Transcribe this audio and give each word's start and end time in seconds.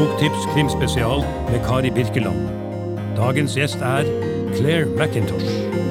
Boktips 0.00 0.46
krimspesial 0.54 1.24
med 1.50 1.60
Kari 1.66 1.90
Birkeland. 1.90 2.48
Dagens 3.16 3.54
gjest 3.54 3.82
er 3.84 4.04
Claire 4.56 4.86
McIntosh. 4.86 5.89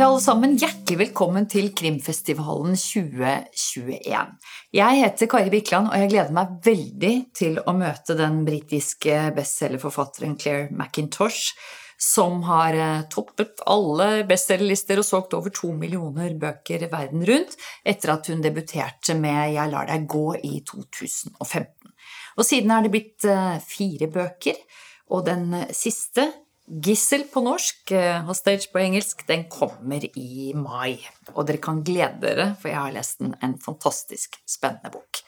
Kjære 0.00 0.14
alle 0.14 0.20
sammen, 0.24 0.52
hjertelig 0.56 0.96
velkommen 0.96 1.44
til 1.52 1.66
Krimfestivalen 1.76 2.72
2021. 2.72 4.30
Jeg 4.72 4.96
heter 4.96 5.28
Kari 5.28 5.52
Birkeland, 5.52 5.90
og 5.90 6.00
jeg 6.00 6.08
gleder 6.14 6.32
meg 6.38 6.54
veldig 6.64 7.10
til 7.36 7.58
å 7.60 7.74
møte 7.76 8.16
den 8.16 8.38
britiske 8.46 9.18
bestselgerforfatteren 9.36 10.38
Claire 10.40 10.70
McIntosh, 10.72 11.52
som 12.00 12.40
har 12.48 12.80
eh, 12.80 13.04
toppet 13.12 13.60
alle 13.68 14.24
bestselgerlister 14.24 15.04
og 15.04 15.08
solgt 15.10 15.36
over 15.36 15.52
to 15.52 15.74
millioner 15.76 16.32
bøker 16.32 16.88
verden 16.88 17.28
rundt 17.28 17.60
etter 17.84 18.16
at 18.16 18.32
hun 18.32 18.40
debuterte 18.40 19.20
med 19.20 19.52
Jeg 19.52 19.68
lar 19.68 19.92
deg 19.92 20.08
gå 20.08 20.28
i 20.40 20.62
2015. 20.64 21.92
Og 22.40 22.48
siden 22.48 22.72
er 22.72 22.88
det 22.88 22.96
blitt 22.96 23.28
eh, 23.28 23.58
fire 23.60 24.08
bøker, 24.16 24.64
og 25.12 25.28
den 25.28 25.50
siste 25.76 26.30
Gissel 26.70 27.24
på 27.32 27.40
norsk, 27.42 27.90
eh, 27.90 28.22
Hostage 28.22 28.70
på 28.72 28.78
engelsk, 28.78 29.26
den 29.26 29.44
kommer 29.50 30.04
i 30.18 30.52
mai. 30.54 31.00
Og 31.34 31.46
dere 31.46 31.58
kan 31.58 31.82
glede 31.82 32.20
dere, 32.22 32.54
for 32.60 32.68
jeg 32.68 32.78
har 32.78 32.92
lest 32.92 33.18
den. 33.18 33.34
En 33.42 33.58
fantastisk 33.58 34.38
spennende 34.46 34.90
bok. 34.92 35.22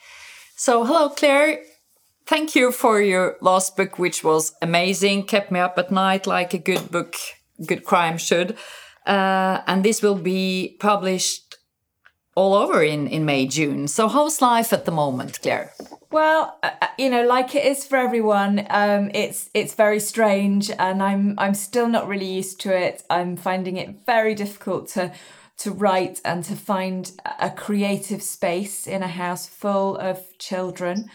So, 0.55 0.83
hello, 0.83 1.09
Claire. 1.09 1.57
Thank 2.25 2.55
you 2.55 2.71
for 2.71 3.01
your 3.01 3.35
last 3.41 3.75
book, 3.75 3.99
which 3.99 4.23
was 4.23 4.53
amazing, 4.61 5.27
kept 5.27 5.51
me 5.51 5.59
up 5.59 5.77
at 5.77 5.91
night 5.91 6.25
like 6.25 6.53
a 6.53 6.57
good 6.57 6.89
book, 6.89 7.15
good 7.67 7.83
crime 7.83 8.17
should. 8.17 8.55
Uh, 9.05 9.59
and 9.67 9.83
this 9.83 10.01
will 10.01 10.15
be 10.15 10.77
published 10.79 11.57
all 12.35 12.53
over 12.53 12.81
in, 12.81 13.07
in 13.07 13.25
May, 13.25 13.45
June. 13.47 13.89
So, 13.89 14.07
how's 14.07 14.41
life 14.41 14.71
at 14.71 14.85
the 14.85 14.91
moment, 14.91 15.41
Claire? 15.41 15.73
Well, 16.13 16.59
uh, 16.61 16.69
uh, 16.79 16.87
you 16.99 17.09
know, 17.09 17.25
like 17.25 17.55
it 17.55 17.65
is 17.65 17.87
for 17.87 17.95
everyone, 17.95 18.67
um, 18.69 19.09
it's 19.15 19.49
it's 19.55 19.73
very 19.73 19.99
strange, 19.99 20.69
and 20.69 21.01
I'm 21.01 21.33
I'm 21.39 21.55
still 21.55 21.87
not 21.87 22.07
really 22.07 22.31
used 22.31 22.61
to 22.61 22.77
it. 22.77 23.01
I'm 23.09 23.35
finding 23.35 23.77
it 23.77 24.05
very 24.05 24.35
difficult 24.35 24.89
to 24.89 25.11
to 25.57 25.71
write 25.71 26.21
and 26.23 26.43
to 26.43 26.55
find 26.55 27.11
a 27.39 27.49
creative 27.49 28.21
space 28.21 28.85
in 28.85 29.01
a 29.01 29.07
house 29.07 29.47
full 29.47 29.97
of 29.97 30.21
children 30.37 31.09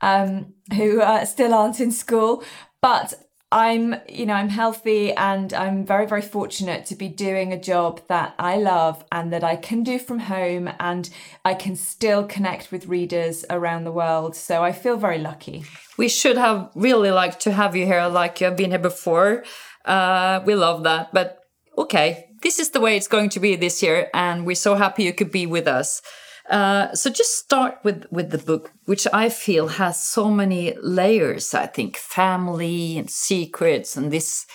um, 0.00 0.54
who 0.72 1.00
uh, 1.00 1.24
still 1.24 1.52
aren't 1.52 1.80
in 1.80 1.90
school. 1.90 2.44
But 2.80 3.14
I'm, 3.54 3.94
you 4.08 4.26
know, 4.26 4.34
I'm 4.34 4.48
healthy 4.48 5.12
and 5.12 5.52
I'm 5.54 5.86
very, 5.86 6.06
very 6.06 6.22
fortunate 6.22 6.86
to 6.86 6.96
be 6.96 7.06
doing 7.06 7.52
a 7.52 7.60
job 7.60 8.00
that 8.08 8.34
I 8.36 8.56
love 8.56 9.04
and 9.12 9.32
that 9.32 9.44
I 9.44 9.54
can 9.54 9.84
do 9.84 10.00
from 10.00 10.18
home 10.18 10.68
and 10.80 11.08
I 11.44 11.54
can 11.54 11.76
still 11.76 12.26
connect 12.26 12.72
with 12.72 12.86
readers 12.86 13.44
around 13.48 13.84
the 13.84 13.92
world. 13.92 14.34
So 14.34 14.64
I 14.64 14.72
feel 14.72 14.96
very 14.96 15.18
lucky. 15.18 15.64
We 15.96 16.08
should 16.08 16.36
have 16.36 16.68
really 16.74 17.12
liked 17.12 17.38
to 17.42 17.52
have 17.52 17.76
you 17.76 17.86
here, 17.86 18.04
like 18.08 18.40
you 18.40 18.46
have 18.46 18.56
been 18.56 18.70
here 18.70 18.80
before. 18.80 19.44
Uh, 19.84 20.40
we 20.44 20.56
love 20.56 20.82
that. 20.82 21.14
But 21.14 21.38
okay, 21.78 22.30
this 22.42 22.58
is 22.58 22.70
the 22.70 22.80
way 22.80 22.96
it's 22.96 23.06
going 23.06 23.28
to 23.30 23.38
be 23.38 23.54
this 23.54 23.84
year. 23.84 24.10
And 24.12 24.46
we're 24.46 24.56
so 24.56 24.74
happy 24.74 25.04
you 25.04 25.12
could 25.12 25.30
be 25.30 25.46
with 25.46 25.68
us. 25.68 26.02
Uh, 26.50 26.94
so 26.94 27.08
just 27.10 27.38
start 27.38 27.78
with 27.84 28.04
with 28.10 28.30
the 28.30 28.38
book, 28.38 28.72
which 28.84 29.06
I 29.12 29.28
feel 29.28 29.68
has 29.68 30.02
so 30.02 30.30
many 30.30 30.74
layers. 30.82 31.54
I 31.54 31.66
think 31.66 31.96
family 31.96 32.98
and 32.98 33.10
secrets 33.10 33.96
and 33.96 34.12
this 34.12 34.46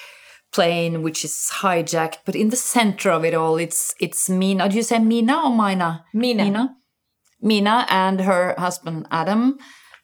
plane 0.51 1.01
which 1.01 1.23
is 1.23 1.51
hijacked, 1.61 2.19
but 2.25 2.35
in 2.35 2.49
the 2.49 2.55
center 2.55 3.11
of 3.11 3.25
it 3.25 3.33
all, 3.33 3.57
it's 3.57 3.93
it's 3.99 4.29
Mina. 4.29 4.69
Do 4.69 4.75
you 4.75 4.83
say 4.83 4.99
Mina 4.99 5.41
or 5.45 5.49
Mina? 5.49 6.05
Mina. 6.13 6.43
Mina. 6.43 6.75
Mina 7.41 7.85
and 7.89 8.21
her 8.21 8.53
husband 8.57 9.07
Adam, 9.11 9.57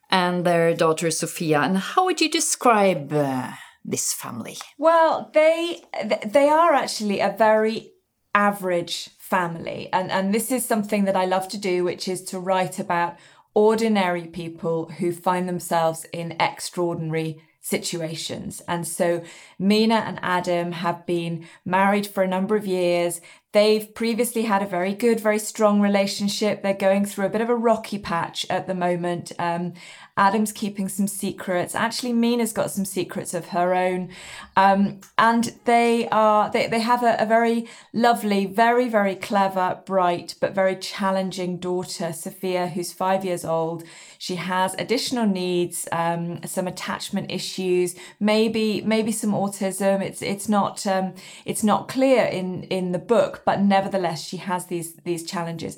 and 0.09 0.45
their 0.45 0.73
daughter 0.73 1.11
Sophia. 1.11 1.59
And 1.59 1.77
how 1.77 2.05
would 2.05 2.21
you 2.21 2.29
describe 2.29 3.11
uh, 3.11 3.51
this 3.83 4.13
family? 4.13 4.57
Well, 4.77 5.29
they 5.33 5.83
they 6.25 6.49
are 6.49 6.73
actually 6.73 7.19
a 7.19 7.35
very 7.37 7.91
average 8.33 9.09
family. 9.29 9.89
And, 9.91 10.11
and 10.11 10.33
this 10.33 10.51
is 10.51 10.63
something 10.63 11.05
that 11.05 11.15
I 11.15 11.25
love 11.25 11.47
to 11.47 11.57
do, 11.57 11.83
which 11.83 12.07
is 12.07 12.23
to 12.25 12.39
write 12.39 12.77
about 12.77 13.17
ordinary 13.55 14.27
people 14.27 14.85
who 14.99 15.11
find 15.11 15.49
themselves 15.49 16.05
in 16.13 16.35
extraordinary 16.39 17.41
situations. 17.59 18.61
And 18.67 18.87
so 18.87 19.23
Mina 19.57 19.95
and 19.95 20.19
Adam 20.21 20.73
have 20.73 21.07
been 21.07 21.47
married 21.65 22.05
for 22.05 22.21
a 22.21 22.27
number 22.27 22.55
of 22.55 22.67
years. 22.67 23.19
They've 23.55 23.93
previously 23.93 24.41
had 24.41 24.61
a 24.61 24.65
very 24.65 24.93
good, 24.93 25.21
very 25.21 25.39
strong 25.39 25.79
relationship. 25.79 26.61
They're 26.61 26.73
going 26.73 27.05
through 27.05 27.27
a 27.27 27.29
bit 27.29 27.39
of 27.39 27.49
a 27.49 27.55
rocky 27.55 27.97
patch 27.97 28.45
at 28.49 28.67
the 28.67 28.75
moment. 28.75 29.31
Um, 29.39 29.75
Adam's 30.17 30.53
keeping 30.53 30.87
some 30.87 31.07
secrets. 31.07 31.75
Actually, 31.75 32.13
Mina's 32.13 32.53
got 32.53 32.71
some 32.71 32.85
secrets 32.85 33.33
of 33.33 33.49
her 33.49 33.73
own. 33.73 34.09
Um, 34.55 35.01
and 35.17 35.53
they 35.65 36.07
are 36.09 36.49
they, 36.49 36.67
they 36.67 36.79
have 36.79 37.03
a, 37.03 37.17
a, 37.19 37.25
very 37.25 37.67
lovely, 37.91 38.45
very, 38.45 38.87
very 38.87 39.15
clever, 39.15 39.81
bright, 39.85 40.35
but 40.39 40.55
very 40.55 40.77
challenging 40.77 41.57
daughter, 41.57 42.13
Sophia, 42.13 42.67
who's 42.67 42.93
five 42.93 43.25
years 43.25 43.43
old. 43.43 43.83
She 44.17 44.35
has 44.35 44.73
additional 44.79 45.27
needs, 45.27 45.87
um, 45.91 46.41
some 46.45 46.67
attachment 46.67 47.29
issues, 47.29 47.95
maybe 48.19 48.81
maybe 48.81 49.11
some 49.11 49.31
autism. 49.31 50.01
It's 50.01 50.21
it's 50.21 50.47
not 50.47 50.87
um, 50.87 51.13
it's 51.43 51.63
not 51.63 51.89
clear 51.89 52.23
in 52.23 52.63
in 52.63 52.93
the 52.93 52.99
book, 52.99 53.43
but 53.45 53.61
nevertheless, 53.61 54.23
she 54.23 54.37
has 54.37 54.65
these 54.65 54.95
these 55.03 55.23
challenges. 55.23 55.77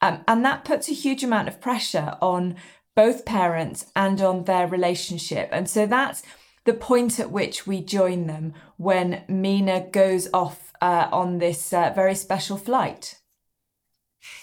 Um, 0.00 0.20
and 0.28 0.44
that 0.44 0.64
puts 0.64 0.88
a 0.88 0.94
huge 0.94 1.24
amount 1.24 1.48
of 1.48 1.60
pressure 1.60 2.16
on 2.22 2.56
both 2.94 3.24
parents 3.24 3.86
and 3.94 4.20
on 4.20 4.44
their 4.44 4.66
relationship. 4.66 5.48
And 5.52 5.68
so 5.68 5.86
that's 5.86 6.22
the 6.64 6.74
point 6.74 7.18
at 7.18 7.30
which 7.30 7.66
we 7.66 7.80
join 7.80 8.26
them 8.26 8.54
when 8.76 9.22
Mina 9.28 9.86
goes 9.90 10.28
off 10.32 10.72
uh, 10.80 11.08
on 11.10 11.38
this 11.38 11.72
uh, 11.72 11.92
very 11.94 12.14
special 12.14 12.56
flight. 12.56 13.18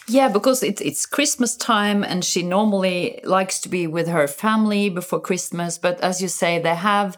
Yeah, 0.08 0.30
because 0.30 0.64
it's 0.64 0.82
it's 0.82 1.06
Christmas 1.06 1.56
time 1.56 2.04
and 2.04 2.24
she 2.24 2.44
normally 2.44 3.20
likes 3.24 3.60
to 3.62 3.70
be 3.70 3.88
with 3.88 4.08
her 4.08 4.28
family 4.28 4.90
before 4.90 5.20
Christmas, 5.20 5.78
but 5.78 6.00
as 6.02 6.22
you 6.22 6.28
say, 6.28 6.60
they 6.60 6.76
have 6.76 7.18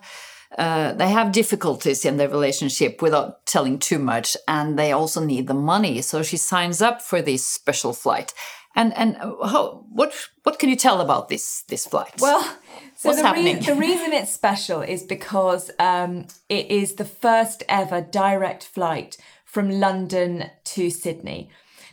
uh, 0.58 0.94
they 0.94 1.10
have 1.10 1.32
difficulties 1.32 2.06
in 2.06 2.18
their 2.18 2.30
relationship 2.30 3.02
without 3.02 3.46
telling 3.46 3.80
too 3.80 4.00
much, 4.00 4.38
and 4.48 4.78
they 4.78 4.92
also 4.92 5.24
need 5.24 5.48
the 5.48 5.54
money. 5.54 6.02
So 6.02 6.24
she 6.24 6.38
signs 6.38 6.82
up 6.82 7.02
for 7.02 7.22
this 7.22 7.46
special 7.46 7.94
flight. 7.94 8.34
And 8.76 8.96
and 8.96 9.18
how, 9.18 9.84
what 9.92 10.14
what 10.44 10.60
can 10.60 10.70
you 10.70 10.76
tell 10.76 11.02
about 11.02 11.30
this 11.30 11.64
this 11.64 11.86
flight? 11.86 12.14
Well, 12.20 12.42
so 12.96 13.10
What's 13.10 13.22
the, 13.22 13.28
happening? 13.28 13.58
Re- 13.58 13.62
the 13.62 13.76
reason 13.76 14.14
it's 14.14 14.32
special 14.32 14.82
is 14.82 15.04
because 15.04 15.72
um, 15.80 16.28
it 16.48 16.70
is 16.70 16.96
the 16.96 17.06
first 17.06 17.64
ever 17.68 18.02
direct 18.02 18.64
flight 18.64 19.18
from 19.44 19.70
London 19.70 20.52
to 20.64 20.90
Sydney. 20.90 21.50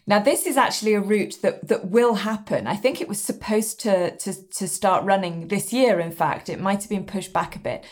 Now, 0.07 0.19
this 0.19 0.47
is 0.47 0.57
actually 0.57 0.95
a 0.95 1.01
route 1.01 1.39
that, 1.43 1.69
that 1.69 1.87
will 1.87 2.15
happen. 2.15 2.67
I 2.67 2.77
think 2.77 3.01
it 3.01 3.09
was 3.09 3.21
supposed 3.21 3.81
to, 3.81 4.17
to, 4.19 4.49
to 4.51 4.69
start 4.69 5.05
running 5.05 5.49
this 5.49 5.73
year, 5.73 5.99
in 5.99 6.13
fact. 6.13 6.49
It 6.49 6.61
might 6.61 6.83
have 6.83 6.91
been 6.91 7.07
pushed 7.07 7.33
back 7.33 7.57
a 7.57 7.59
bit. 7.59 7.85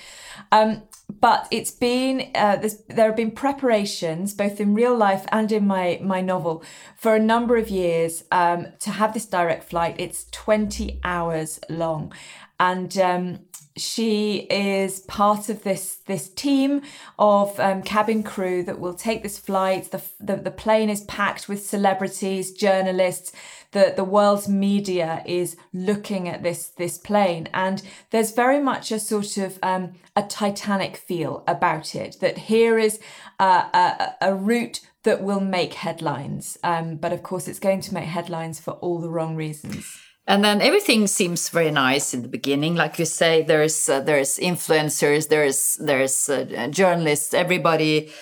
Um, 0.50 0.82
but 1.20 1.46
it's 1.50 1.70
been 1.70 2.30
uh, 2.34 2.68
there 2.88 3.06
have 3.06 3.16
been 3.16 3.30
preparations 3.30 4.34
both 4.34 4.60
in 4.60 4.74
real 4.74 4.96
life 4.96 5.26
and 5.30 5.52
in 5.52 5.66
my 5.66 6.00
my 6.02 6.20
novel 6.20 6.64
for 6.96 7.14
a 7.14 7.20
number 7.20 7.56
of 7.56 7.68
years 7.68 8.24
um, 8.32 8.68
to 8.78 8.90
have 8.90 9.12
this 9.12 9.26
direct 9.26 9.64
flight 9.64 9.94
it's 9.98 10.26
20 10.30 11.00
hours 11.04 11.60
long 11.68 12.12
and 12.58 12.96
um, 12.98 13.40
she 13.76 14.46
is 14.50 15.00
part 15.00 15.48
of 15.48 15.62
this 15.62 15.96
this 16.06 16.28
team 16.28 16.82
of 17.18 17.58
um, 17.58 17.82
cabin 17.82 18.22
crew 18.22 18.62
that 18.64 18.78
will 18.78 18.94
take 18.94 19.22
this 19.22 19.38
flight. 19.38 19.90
The, 19.90 20.02
the, 20.20 20.36
the 20.36 20.50
plane 20.50 20.90
is 20.90 21.02
packed 21.02 21.48
with 21.48 21.64
celebrities, 21.64 22.52
journalists. 22.52 23.32
The 23.70 23.94
the 23.96 24.04
world's 24.04 24.48
media 24.48 25.22
is 25.24 25.56
looking 25.72 26.28
at 26.28 26.42
this 26.42 26.68
this 26.68 26.98
plane, 26.98 27.48
and 27.54 27.82
there's 28.10 28.32
very 28.32 28.60
much 28.60 28.92
a 28.92 29.00
sort 29.00 29.38
of 29.38 29.58
um, 29.62 29.94
a 30.14 30.22
Titanic 30.22 30.96
feel 30.96 31.42
about 31.46 31.94
it. 31.94 32.18
That 32.20 32.36
here 32.36 32.78
is 32.78 33.00
a, 33.38 33.44
a, 33.44 34.14
a 34.20 34.34
route 34.34 34.80
that 35.04 35.22
will 35.22 35.40
make 35.40 35.74
headlines, 35.74 36.58
um, 36.62 36.96
but 36.96 37.12
of 37.12 37.22
course 37.22 37.48
it's 37.48 37.58
going 37.58 37.80
to 37.80 37.94
make 37.94 38.04
headlines 38.04 38.60
for 38.60 38.72
all 38.74 38.98
the 39.00 39.10
wrong 39.10 39.34
reasons. 39.34 39.98
And 40.26 40.44
then 40.44 40.60
everything 40.60 41.08
seems 41.08 41.48
very 41.48 41.70
nice 41.70 42.14
in 42.14 42.22
the 42.22 42.28
beginning, 42.28 42.76
like 42.76 42.98
you 42.98 43.04
say. 43.04 43.42
There's 43.42 43.88
uh, 43.88 44.00
there's 44.00 44.38
influencers, 44.38 45.28
there's 45.28 45.76
there's 45.80 46.28
uh, 46.28 46.68
journalists, 46.70 47.34
everybody 47.34 48.12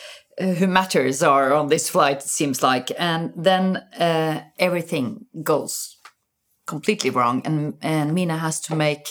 uh, 0.40 0.46
who 0.54 0.66
matters 0.66 1.22
are 1.22 1.52
on 1.52 1.68
this 1.68 1.90
flight. 1.90 2.18
It 2.18 2.28
seems 2.28 2.62
like, 2.62 2.90
and 2.98 3.32
then 3.36 3.76
uh, 3.98 4.44
everything 4.58 5.26
goes 5.42 5.98
completely 6.66 7.10
wrong, 7.10 7.42
and 7.44 7.74
and 7.82 8.14
Mina 8.14 8.38
has 8.38 8.60
to 8.60 8.74
make 8.74 9.08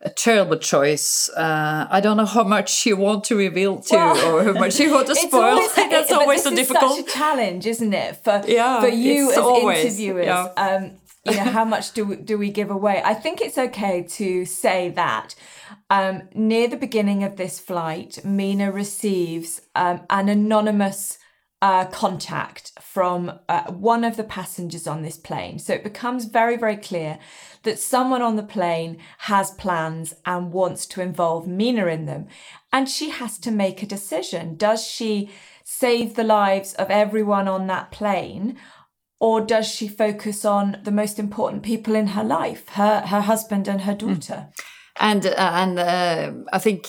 a 0.00 0.10
terrible 0.10 0.58
choice. 0.58 1.28
Uh, 1.30 1.88
I 1.90 2.00
don't 2.00 2.16
know 2.16 2.26
how 2.26 2.44
much 2.44 2.86
you 2.86 2.96
want 2.96 3.24
to 3.24 3.36
reveal 3.36 3.80
to, 3.80 3.96
well, 3.96 4.36
or 4.36 4.44
how 4.44 4.52
much 4.52 4.78
you 4.78 4.92
want 4.92 5.08
to 5.08 5.14
spoil. 5.26 5.42
Always, 5.42 5.74
That's 5.74 6.12
always 6.12 6.42
so 6.44 6.54
difficult. 6.54 6.96
Such 6.96 7.08
a 7.08 7.18
challenge, 7.18 7.66
isn't 7.66 7.92
it, 7.92 8.22
for 8.22 8.42
yeah, 8.46 8.80
for 8.80 8.88
you 8.88 9.32
as 9.32 9.38
always, 9.38 9.84
interviewers? 9.84 10.26
Yeah. 10.26 10.44
Um, 10.56 10.98
you 11.26 11.36
know, 11.36 11.44
how 11.58 11.64
much 11.64 11.92
do 11.92 12.04
we, 12.04 12.16
do 12.16 12.38
we 12.38 12.50
give 12.50 12.70
away? 12.70 13.02
I 13.04 13.14
think 13.14 13.40
it's 13.40 13.58
okay 13.58 14.02
to 14.02 14.44
say 14.44 14.90
that 14.90 15.34
um, 15.90 16.22
near 16.34 16.68
the 16.68 16.76
beginning 16.76 17.24
of 17.24 17.36
this 17.36 17.58
flight, 17.58 18.24
Mina 18.24 18.70
receives 18.72 19.60
um, 19.74 20.02
an 20.10 20.28
anonymous 20.28 21.18
uh, 21.62 21.86
contact 21.86 22.72
from 22.80 23.32
uh, 23.48 23.72
one 23.72 24.04
of 24.04 24.16
the 24.16 24.24
passengers 24.24 24.86
on 24.86 25.02
this 25.02 25.16
plane. 25.16 25.58
So 25.58 25.72
it 25.72 25.82
becomes 25.82 26.26
very, 26.26 26.56
very 26.56 26.76
clear 26.76 27.18
that 27.62 27.78
someone 27.78 28.22
on 28.22 28.36
the 28.36 28.42
plane 28.42 28.98
has 29.18 29.50
plans 29.52 30.14
and 30.24 30.52
wants 30.52 30.86
to 30.86 31.00
involve 31.00 31.46
Mina 31.48 31.86
in 31.86 32.06
them. 32.06 32.26
And 32.72 32.88
she 32.88 33.10
has 33.10 33.38
to 33.38 33.50
make 33.50 33.82
a 33.82 33.86
decision. 33.86 34.56
Does 34.56 34.86
she 34.86 35.30
save 35.64 36.14
the 36.14 36.24
lives 36.24 36.74
of 36.74 36.90
everyone 36.90 37.48
on 37.48 37.66
that 37.68 37.90
plane? 37.90 38.58
Or 39.18 39.40
does 39.40 39.66
she 39.66 39.88
focus 39.88 40.44
on 40.44 40.78
the 40.82 40.90
most 40.90 41.18
important 41.18 41.62
people 41.62 41.94
in 41.94 42.08
her 42.08 42.24
life, 42.24 42.68
her, 42.70 43.00
her 43.00 43.22
husband 43.22 43.66
and 43.68 43.82
her 43.82 43.94
hmm. 43.94 44.14
daughter? 44.14 44.48
And, 44.98 45.26
uh, 45.26 45.34
and 45.36 45.78
uh, 45.78 46.32
I 46.52 46.58
think 46.58 46.88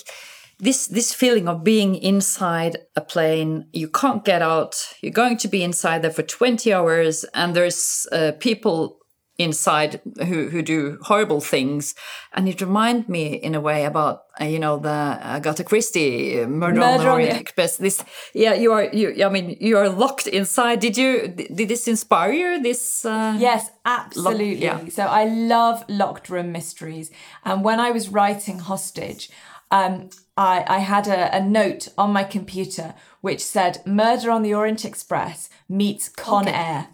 this 0.60 0.88
this 0.88 1.14
feeling 1.14 1.48
of 1.48 1.64
being 1.64 1.96
inside 1.96 2.78
a 2.96 3.02
plane 3.02 3.68
you 3.74 3.88
can't 3.88 4.26
get 4.26 4.42
out 4.42 4.76
you're 5.02 5.12
going 5.12 5.38
to 5.38 5.48
be 5.48 5.64
inside 5.64 6.02
there 6.02 6.12
for 6.12 6.24
20 6.24 6.74
hours 6.74 7.24
and 7.36 7.56
there's 7.56 8.08
uh, 8.12 8.32
people 8.40 8.97
inside 9.38 10.02
who 10.18 10.50
who 10.50 10.62
do 10.62 10.98
horrible 11.04 11.42
things. 11.42 11.96
And 12.34 12.48
it 12.50 12.62
reminded 12.62 13.10
me 13.10 13.36
in 13.36 13.56
a 13.56 13.62
way 13.62 13.86
about 13.86 14.24
uh, 14.42 14.46
you 14.46 14.60
know 14.60 14.78
the 14.78 14.90
Agatha 14.90 15.64
Christie 15.64 16.42
uh, 16.42 16.48
murder, 16.48 16.80
murder 16.80 16.92
on 16.92 17.00
the 17.00 17.12
Orient 17.12 17.42
Express. 17.42 17.78
This 17.78 18.04
yeah 18.34 18.54
you 18.54 18.72
are 18.72 18.84
you 18.84 19.26
I 19.26 19.30
mean 19.30 19.58
you 19.60 19.78
are 19.78 19.90
locked 19.90 20.28
inside. 20.28 20.80
Did 20.80 20.98
you 20.98 21.28
did 21.28 21.68
this 21.68 21.88
inspire 21.88 22.32
you 22.32 22.62
this 22.62 23.06
uh, 23.06 23.36
yes 23.40 23.70
absolutely. 23.86 24.56
Yeah. 24.56 24.88
so 24.90 25.04
I 25.04 25.26
love 25.26 25.84
locked 25.88 26.30
room 26.30 26.52
mysteries. 26.52 27.12
And 27.44 27.64
when 27.64 27.80
I 27.80 27.92
was 27.92 28.10
writing 28.10 28.60
Hostage 28.60 29.30
um, 29.70 30.10
I, 30.38 30.64
I 30.68 30.78
had 30.80 31.08
a, 31.08 31.36
a, 31.36 31.42
note 31.42 31.90
on 31.98 32.14
my 32.14 32.24
computer 32.24 32.94
which 33.22 33.44
said 33.44 33.82
Murder 33.86 34.32
on 34.32 34.42
the 34.42 34.54
Orient 34.54 34.86
Express 34.86 35.50
meets 35.68 36.08
Con 36.08 36.48
okay. 36.48 36.56
Air. 36.56 36.88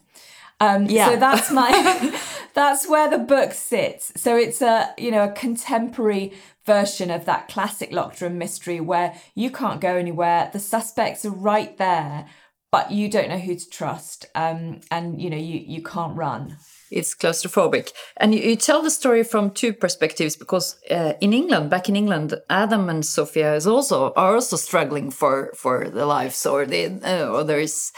Um, 0.64 0.86
yeah. 0.86 1.10
So 1.10 1.16
that's 1.18 1.52
my 1.52 2.20
that's 2.54 2.88
where 2.88 3.10
the 3.10 3.18
book 3.18 3.54
sits. 3.54 4.12
So 4.16 4.36
it's 4.36 4.62
a 4.62 4.94
you 4.98 5.12
know 5.12 5.26
a 5.26 5.32
contemporary 5.32 6.34
version 6.66 7.12
of 7.12 7.26
that 7.26 7.48
classic 7.48 7.92
locked 7.92 8.22
room 8.22 8.38
mystery 8.38 8.80
where 8.80 9.16
you 9.36 9.52
can't 9.52 9.82
go 9.82 9.96
anywhere. 9.96 10.50
The 10.54 10.60
suspects 10.60 11.26
are 11.26 11.32
right 11.32 11.78
there, 11.78 12.26
but 12.72 12.92
you 12.92 13.10
don't 13.10 13.30
know 13.30 13.40
who 13.40 13.56
to 13.56 13.70
trust, 13.70 14.26
um, 14.36 14.82
and 14.90 15.22
you 15.22 15.30
know 15.30 15.38
you 15.38 15.60
you 15.60 15.84
can't 15.84 16.16
run 16.16 16.58
it's 16.94 17.16
claustrophobic. 17.16 17.92
And 18.18 18.34
you, 18.36 18.42
you, 18.42 18.56
tell 18.56 18.82
the 18.82 18.92
story 18.92 19.24
from 19.24 19.52
two 19.52 19.74
perspectives 19.74 20.36
because 20.36 20.78
uh, 20.92 21.14
in 21.20 21.34
England, 21.34 21.70
back 21.70 21.90
in 21.90 21.96
England, 21.96 22.36
Adam 22.50 22.88
and 22.88 23.04
Sophia 23.04 23.56
is 23.56 23.66
also 23.66 24.14
are 24.14 24.36
also 24.36 24.58
struggling 24.58 25.10
for 25.10 25.52
for 25.56 25.90
their 25.90 26.06
lives, 26.06 26.46
or 26.46 26.66
they 26.66 26.86
uh, 26.86 27.28
or 27.30 27.44
there 27.44 27.60
is 27.60 27.92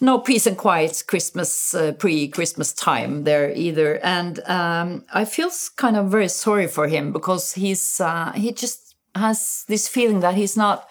no 0.00 0.18
peace 0.18 0.46
and 0.46 0.56
quiet 0.56 1.02
Christmas 1.06 1.74
uh, 1.74 1.92
pre 1.92 2.28
Christmas 2.28 2.72
time 2.72 3.24
there 3.24 3.52
either. 3.52 3.98
And 4.02 4.40
um, 4.46 5.04
I 5.12 5.24
feel 5.24 5.50
kind 5.76 5.96
of 5.96 6.10
very 6.10 6.28
sorry 6.28 6.66
for 6.66 6.88
him 6.88 7.12
because 7.12 7.52
he's 7.54 8.00
uh, 8.00 8.32
he 8.32 8.52
just 8.52 8.94
has 9.14 9.64
this 9.68 9.88
feeling 9.88 10.20
that 10.20 10.34
he's 10.34 10.56
not 10.56 10.88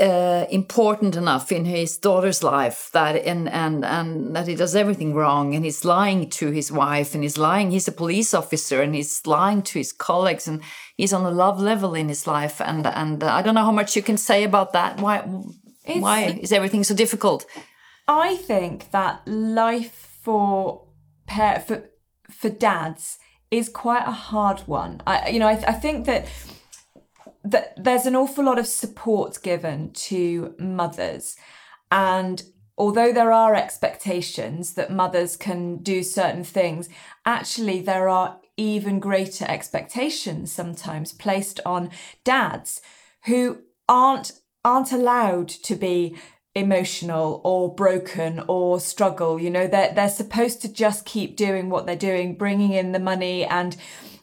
uh, 0.00 0.46
important 0.50 1.16
enough 1.16 1.50
in 1.50 1.64
his 1.64 1.98
daughter's 1.98 2.42
life 2.42 2.88
that 2.92 3.16
and 3.16 3.48
and 3.48 3.84
and 3.84 4.34
that 4.34 4.46
he 4.46 4.54
does 4.54 4.76
everything 4.76 5.12
wrong 5.12 5.54
and 5.54 5.64
he's 5.64 5.84
lying 5.84 6.30
to 6.30 6.50
his 6.50 6.70
wife 6.70 7.14
and 7.14 7.24
he's 7.24 7.36
lying 7.36 7.72
he's 7.72 7.88
a 7.88 7.92
police 7.92 8.32
officer 8.32 8.80
and 8.80 8.94
he's 8.94 9.26
lying 9.26 9.60
to 9.60 9.78
his 9.78 9.92
colleagues 9.92 10.46
and 10.46 10.62
he's 10.96 11.12
on 11.12 11.24
a 11.24 11.30
love 11.30 11.60
level 11.60 11.94
in 11.94 12.08
his 12.08 12.28
life 12.28 12.60
and 12.60 12.86
and 12.86 13.24
uh, 13.24 13.32
I 13.32 13.42
don't 13.42 13.56
know 13.56 13.64
how 13.64 13.72
much 13.72 13.96
you 13.96 14.02
can 14.02 14.16
say 14.16 14.44
about 14.44 14.72
that 14.72 15.00
why 15.00 15.28
it's, 15.88 16.00
why 16.00 16.38
is 16.40 16.52
everything 16.52 16.84
so 16.84 16.94
difficult? 16.94 17.46
I 18.06 18.36
think 18.36 18.90
that 18.90 19.26
life 19.26 20.20
for 20.22 20.86
pair 21.26 21.60
for 21.60 21.90
for 22.30 22.48
dads 22.48 23.18
is 23.50 23.68
quite 23.68 24.06
a 24.06 24.12
hard 24.12 24.60
one. 24.60 25.02
I 25.06 25.28
you 25.30 25.38
know 25.38 25.48
I, 25.48 25.52
I 25.66 25.72
think 25.72 26.06
that 26.06 26.26
that 27.44 27.82
there's 27.82 28.06
an 28.06 28.16
awful 28.16 28.44
lot 28.44 28.58
of 28.58 28.66
support 28.66 29.42
given 29.42 29.92
to 29.92 30.54
mothers. 30.58 31.36
And 31.90 32.42
although 32.78 33.12
there 33.12 33.32
are 33.32 33.54
expectations 33.54 34.74
that 34.74 34.90
mothers 34.90 35.36
can 35.36 35.78
do 35.78 36.02
certain 36.02 36.44
things 36.44 36.88
actually 37.26 37.80
there 37.80 38.08
are 38.08 38.40
even 38.56 39.00
greater 39.00 39.44
expectations 39.48 40.52
sometimes 40.52 41.12
placed 41.12 41.60
on 41.66 41.90
dads 42.24 42.80
who 43.26 43.58
aren't 43.88 44.32
aren't 44.64 44.92
allowed 44.92 45.48
to 45.48 45.74
be 45.74 46.16
emotional 46.54 47.40
or 47.44 47.72
broken 47.72 48.42
or 48.48 48.80
struggle 48.80 49.40
you 49.40 49.50
know 49.50 49.66
they're 49.66 49.92
they're 49.94 50.08
supposed 50.08 50.60
to 50.60 50.72
just 50.72 51.04
keep 51.04 51.36
doing 51.36 51.70
what 51.70 51.86
they're 51.86 51.94
doing 51.94 52.34
bringing 52.34 52.72
in 52.72 52.92
the 52.92 52.98
money 52.98 53.44
and 53.44 53.76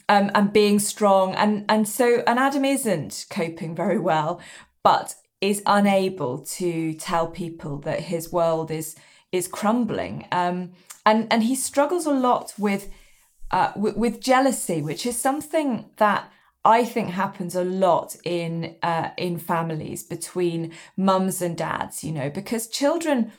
um, 0.09 0.31
and 0.35 0.53
being 0.53 0.79
strong. 0.79 1.33
And 1.35 1.65
and 1.69 1.87
so 1.87 2.23
and 2.27 2.39
Adam 2.39 2.65
isn't 2.65 3.25
coping 3.29 3.75
very 3.75 3.99
well, 3.99 4.39
but 4.83 5.15
is 5.41 5.61
unable 5.65 6.39
to 6.39 6.93
tell 6.93 7.27
people 7.27 7.77
that 7.79 8.01
his 8.01 8.31
world 8.31 8.71
is 8.71 8.95
is 9.31 9.47
crumbling. 9.47 10.27
Um, 10.31 10.71
and 11.05 11.31
and 11.31 11.43
he 11.43 11.55
struggles 11.55 12.05
a 12.05 12.13
lot 12.13 12.53
with 12.57 12.89
uh, 13.51 13.71
w- 13.73 13.97
with 13.97 14.21
jealousy, 14.21 14.81
which 14.81 15.05
is 15.05 15.17
something 15.17 15.89
that 15.97 16.31
I 16.65 16.83
think 16.83 17.11
happens 17.11 17.55
a 17.55 17.63
lot 17.63 18.15
in 18.23 18.75
uh, 18.83 19.11
in 19.17 19.37
families 19.37 20.03
between 20.03 20.73
mums 20.97 21.41
and 21.41 21.55
dads. 21.55 22.03
You 22.03 22.11
know, 22.11 22.29
because 22.29 22.67
children 22.67 23.31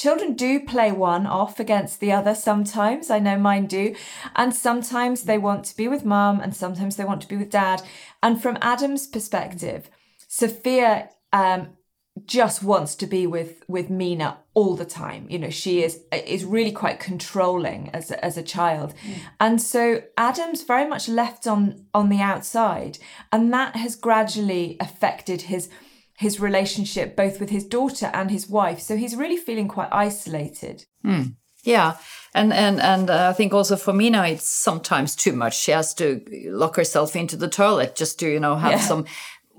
Children 0.00 0.32
do 0.32 0.60
play 0.60 0.92
one 0.92 1.26
off 1.26 1.60
against 1.60 2.00
the 2.00 2.10
other 2.10 2.34
sometimes. 2.34 3.10
I 3.10 3.18
know 3.18 3.36
mine 3.36 3.66
do. 3.66 3.94
And 4.34 4.54
sometimes 4.54 5.24
they 5.24 5.36
want 5.36 5.66
to 5.66 5.76
be 5.76 5.88
with 5.88 6.06
mum 6.06 6.40
and 6.40 6.56
sometimes 6.56 6.96
they 6.96 7.04
want 7.04 7.20
to 7.20 7.28
be 7.28 7.36
with 7.36 7.50
dad. 7.50 7.82
And 8.22 8.40
from 8.40 8.56
Adam's 8.62 9.06
perspective, 9.06 9.90
Sophia 10.26 11.10
um, 11.34 11.76
just 12.26 12.62
wants 12.62 12.94
to 12.96 13.06
be 13.06 13.26
with 13.26 13.62
with 13.68 13.90
Mina 13.90 14.38
all 14.54 14.76
the 14.76 14.84
time. 14.84 15.26
You 15.28 15.38
know, 15.38 15.50
she 15.50 15.82
is 15.82 16.00
is 16.12 16.44
really 16.44 16.72
quite 16.72 17.00
controlling 17.00 17.90
as 17.90 18.10
a, 18.10 18.24
as 18.24 18.36
a 18.36 18.42
child, 18.42 18.94
mm. 19.04 19.18
and 19.38 19.60
so 19.60 20.02
Adam's 20.16 20.62
very 20.62 20.88
much 20.88 21.08
left 21.08 21.46
on 21.46 21.86
on 21.94 22.08
the 22.08 22.20
outside, 22.20 22.98
and 23.32 23.52
that 23.52 23.76
has 23.76 23.96
gradually 23.96 24.76
affected 24.80 25.42
his 25.42 25.68
his 26.18 26.38
relationship 26.38 27.16
both 27.16 27.40
with 27.40 27.48
his 27.48 27.64
daughter 27.64 28.10
and 28.12 28.30
his 28.30 28.46
wife. 28.46 28.80
So 28.80 28.96
he's 28.96 29.16
really 29.16 29.38
feeling 29.38 29.68
quite 29.68 29.88
isolated. 29.90 30.84
Mm. 31.04 31.36
Yeah, 31.64 31.96
and 32.34 32.52
and 32.52 32.80
and 32.80 33.10
uh, 33.10 33.30
I 33.30 33.32
think 33.32 33.52
also 33.52 33.76
for 33.76 33.92
Mina, 33.92 34.26
it's 34.26 34.48
sometimes 34.48 35.14
too 35.14 35.32
much. 35.32 35.58
She 35.58 35.72
has 35.72 35.94
to 35.94 36.22
lock 36.46 36.76
herself 36.76 37.16
into 37.16 37.36
the 37.36 37.48
toilet 37.48 37.96
just 37.96 38.18
to 38.20 38.30
you 38.30 38.40
know 38.40 38.56
have 38.56 38.72
yeah. 38.72 38.80
some. 38.80 39.04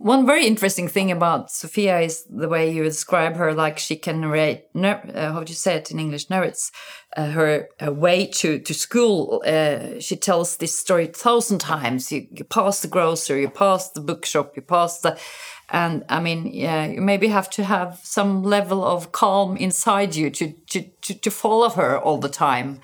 One 0.04 0.26
very 0.26 0.48
interesting 0.48 0.88
thing 0.88 1.12
about 1.12 1.52
Sophia 1.52 2.00
is 2.00 2.24
the 2.24 2.50
way 2.50 2.72
you 2.72 2.84
describe 2.84 3.36
her. 3.36 3.54
Like 3.54 3.78
she 3.78 3.96
can 3.96 4.22
narrate, 4.22 4.66
uh, 4.76 5.32
how 5.32 5.44
do 5.44 5.52
you 5.52 5.56
say 5.56 5.76
it 5.76 5.92
in 5.92 6.00
English? 6.00 6.28
Narrates 6.28 6.72
uh, 7.16 7.28
her, 7.28 7.70
her, 7.80 7.92
way 7.92 8.26
to 8.26 8.58
to 8.60 8.74
school. 8.74 9.44
Uh, 9.46 10.00
she 10.00 10.16
tells 10.16 10.58
this 10.58 10.80
story 10.80 11.06
a 11.06 11.14
thousand 11.14 11.60
times. 11.60 12.12
You, 12.12 12.28
you 12.32 12.44
pass 12.44 12.82
the 12.82 12.88
grocery, 12.88 13.42
you 13.42 13.50
pass 13.50 13.92
the 13.92 14.02
bookshop, 14.02 14.56
you 14.56 14.64
pass 14.64 15.02
the 15.02 15.20
and 15.72 16.04
i 16.10 16.20
mean 16.20 16.48
yeah 16.48 16.86
you 16.86 17.02
maybe 17.02 17.28
have 17.28 17.50
to 17.50 17.64
have 17.64 18.00
some 18.04 18.44
level 18.44 18.84
of 18.84 19.12
calm 19.12 19.58
inside 19.58 20.16
you 20.16 20.30
to 20.30 20.52
to 20.68 20.82
to, 21.02 21.14
to 21.14 21.32
follow 21.32 21.70
her 21.70 21.98
all 21.98 22.18
the 22.18 22.30
time 22.30 22.80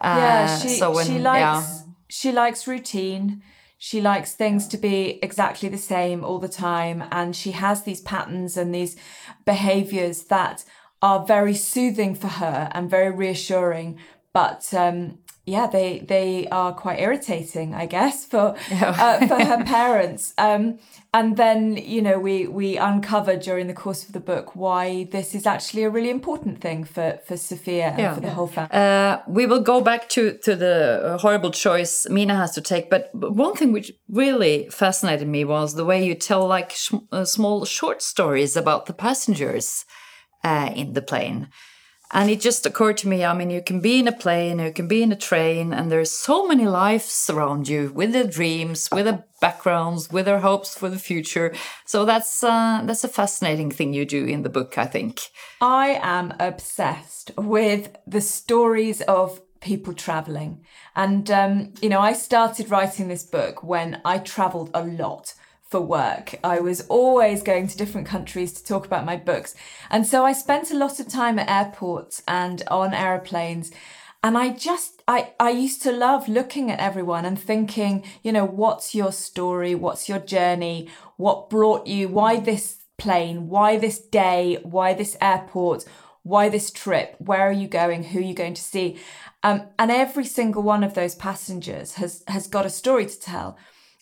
uh, 0.00 0.14
yeah 0.16 0.58
she, 0.58 0.68
so 0.68 0.92
when, 0.92 1.06
she 1.06 1.18
likes 1.18 1.40
yeah. 1.40 1.80
she 2.08 2.32
likes 2.32 2.66
routine 2.66 3.42
she 3.78 4.00
likes 4.00 4.34
things 4.34 4.66
to 4.68 4.76
be 4.76 5.20
exactly 5.22 5.68
the 5.68 5.78
same 5.78 6.24
all 6.24 6.40
the 6.40 6.48
time 6.48 7.04
and 7.12 7.34
she 7.34 7.52
has 7.52 7.82
these 7.82 8.00
patterns 8.00 8.56
and 8.56 8.74
these 8.74 8.96
behaviors 9.44 10.24
that 10.24 10.64
are 11.00 11.24
very 11.24 11.54
soothing 11.54 12.14
for 12.16 12.26
her 12.26 12.68
and 12.72 12.90
very 12.90 13.12
reassuring. 13.12 13.98
But 14.32 14.74
um, 14.74 15.18
yeah, 15.48 15.66
they 15.66 16.00
they 16.00 16.46
are 16.48 16.72
quite 16.72 17.00
irritating, 17.00 17.74
I 17.74 17.86
guess, 17.86 18.24
for 18.24 18.54
uh, 18.70 19.26
for 19.26 19.42
her 19.42 19.64
parents. 19.64 20.34
Um, 20.36 20.78
and 21.14 21.38
then 21.38 21.76
you 21.76 22.02
know 22.02 22.18
we 22.18 22.46
we 22.46 22.76
uncover 22.76 23.36
during 23.36 23.66
the 23.66 23.74
course 23.74 24.04
of 24.04 24.12
the 24.12 24.20
book 24.20 24.54
why 24.54 25.04
this 25.04 25.34
is 25.34 25.46
actually 25.46 25.84
a 25.84 25.90
really 25.90 26.10
important 26.10 26.60
thing 26.60 26.84
for 26.84 27.18
for 27.24 27.36
Sophia 27.36 27.88
and 27.88 27.98
yeah. 27.98 28.14
for 28.14 28.20
the 28.20 28.30
whole 28.30 28.46
family. 28.46 28.70
Uh, 28.72 29.18
we 29.26 29.46
will 29.46 29.62
go 29.62 29.80
back 29.80 30.08
to 30.10 30.36
to 30.44 30.54
the 30.54 31.16
horrible 31.20 31.50
choice 31.50 32.06
Mina 32.10 32.36
has 32.36 32.52
to 32.52 32.60
take, 32.60 32.90
but 32.90 33.08
one 33.14 33.54
thing 33.54 33.72
which 33.72 33.90
really 34.08 34.68
fascinated 34.70 35.28
me 35.28 35.44
was 35.44 35.74
the 35.74 35.84
way 35.84 36.04
you 36.04 36.14
tell 36.14 36.46
like 36.46 36.72
sh 36.72 36.92
uh, 37.12 37.24
small 37.24 37.64
short 37.64 38.02
stories 38.02 38.56
about 38.56 38.84
the 38.86 38.92
passengers 38.92 39.86
uh, 40.44 40.70
in 40.74 40.92
the 40.92 41.02
plane. 41.02 41.48
And 42.10 42.30
it 42.30 42.40
just 42.40 42.64
occurred 42.64 42.96
to 42.98 43.08
me 43.08 43.24
I 43.24 43.34
mean, 43.34 43.50
you 43.50 43.62
can 43.62 43.80
be 43.80 43.98
in 43.98 44.08
a 44.08 44.12
plane, 44.12 44.58
you 44.58 44.72
can 44.72 44.88
be 44.88 45.02
in 45.02 45.12
a 45.12 45.16
train, 45.16 45.72
and 45.72 45.90
there's 45.90 46.10
so 46.10 46.46
many 46.46 46.66
lives 46.66 47.28
around 47.28 47.68
you 47.68 47.92
with 47.94 48.12
their 48.12 48.26
dreams, 48.26 48.88
with 48.90 49.04
their 49.04 49.24
backgrounds, 49.40 50.10
with 50.10 50.24
their 50.24 50.40
hopes 50.40 50.76
for 50.76 50.88
the 50.88 50.98
future. 50.98 51.54
So 51.84 52.04
that's, 52.04 52.42
uh, 52.42 52.82
that's 52.84 53.04
a 53.04 53.08
fascinating 53.08 53.70
thing 53.70 53.92
you 53.92 54.06
do 54.06 54.24
in 54.24 54.42
the 54.42 54.48
book, 54.48 54.78
I 54.78 54.86
think. 54.86 55.20
I 55.60 55.98
am 56.02 56.32
obsessed 56.40 57.32
with 57.36 57.96
the 58.06 58.22
stories 58.22 59.02
of 59.02 59.40
people 59.60 59.92
traveling. 59.92 60.64
And, 60.96 61.30
um, 61.30 61.74
you 61.82 61.88
know, 61.88 62.00
I 62.00 62.12
started 62.12 62.70
writing 62.70 63.08
this 63.08 63.24
book 63.24 63.62
when 63.62 64.00
I 64.04 64.18
traveled 64.18 64.70
a 64.72 64.84
lot 64.84 65.34
for 65.68 65.80
work. 65.80 66.34
I 66.42 66.60
was 66.60 66.80
always 66.88 67.42
going 67.42 67.68
to 67.68 67.76
different 67.76 68.06
countries 68.06 68.52
to 68.54 68.64
talk 68.64 68.86
about 68.86 69.04
my 69.04 69.16
books. 69.16 69.54
And 69.90 70.06
so 70.06 70.24
I 70.24 70.32
spent 70.32 70.70
a 70.70 70.76
lot 70.76 70.98
of 70.98 71.08
time 71.08 71.38
at 71.38 71.50
airports 71.50 72.22
and 72.26 72.62
on 72.70 72.94
aeroplanes. 72.94 73.70
And 74.22 74.36
I 74.36 74.50
just, 74.50 75.02
I, 75.06 75.32
I 75.38 75.50
used 75.50 75.82
to 75.82 75.92
love 75.92 76.26
looking 76.26 76.70
at 76.70 76.80
everyone 76.80 77.24
and 77.24 77.38
thinking, 77.38 78.02
you 78.22 78.32
know, 78.32 78.44
what's 78.44 78.94
your 78.94 79.12
story? 79.12 79.74
What's 79.74 80.08
your 80.08 80.18
journey? 80.18 80.88
What 81.16 81.50
brought 81.50 81.86
you? 81.86 82.08
Why 82.08 82.40
this 82.40 82.78
plane? 82.96 83.48
Why 83.48 83.76
this 83.76 83.98
day? 84.00 84.58
Why 84.62 84.94
this 84.94 85.16
airport? 85.20 85.84
Why 86.22 86.48
this 86.48 86.70
trip? 86.70 87.14
Where 87.18 87.42
are 87.42 87.52
you 87.52 87.68
going? 87.68 88.04
Who 88.04 88.18
are 88.18 88.22
you 88.22 88.34
going 88.34 88.54
to 88.54 88.62
see? 88.62 88.98
Um, 89.42 89.68
and 89.78 89.90
every 89.90 90.24
single 90.24 90.62
one 90.62 90.82
of 90.82 90.94
those 90.94 91.14
passengers 91.14 91.94
has, 91.94 92.24
has 92.26 92.48
got 92.48 92.66
a 92.66 92.70
story 92.70 93.06
to 93.06 93.20
tell. 93.20 93.56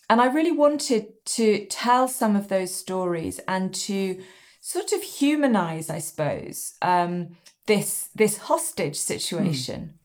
And 0.09 0.21
I 0.21 0.27
really 0.27 0.51
wanted 0.51 1.25
to 1.25 1.65
tell 1.65 2.07
some 2.07 2.35
of 2.35 2.47
those 2.47 2.73
stories 2.73 3.39
and 3.47 3.73
to 3.75 4.21
sort 4.61 4.93
of 4.93 5.01
humanize, 5.01 5.89
I 5.89 5.99
suppose, 5.99 6.73
um, 6.81 7.35
this 7.65 8.09
this 8.15 8.37
hostage 8.37 8.95
situation. 8.95 9.81
Mm. 9.81 9.97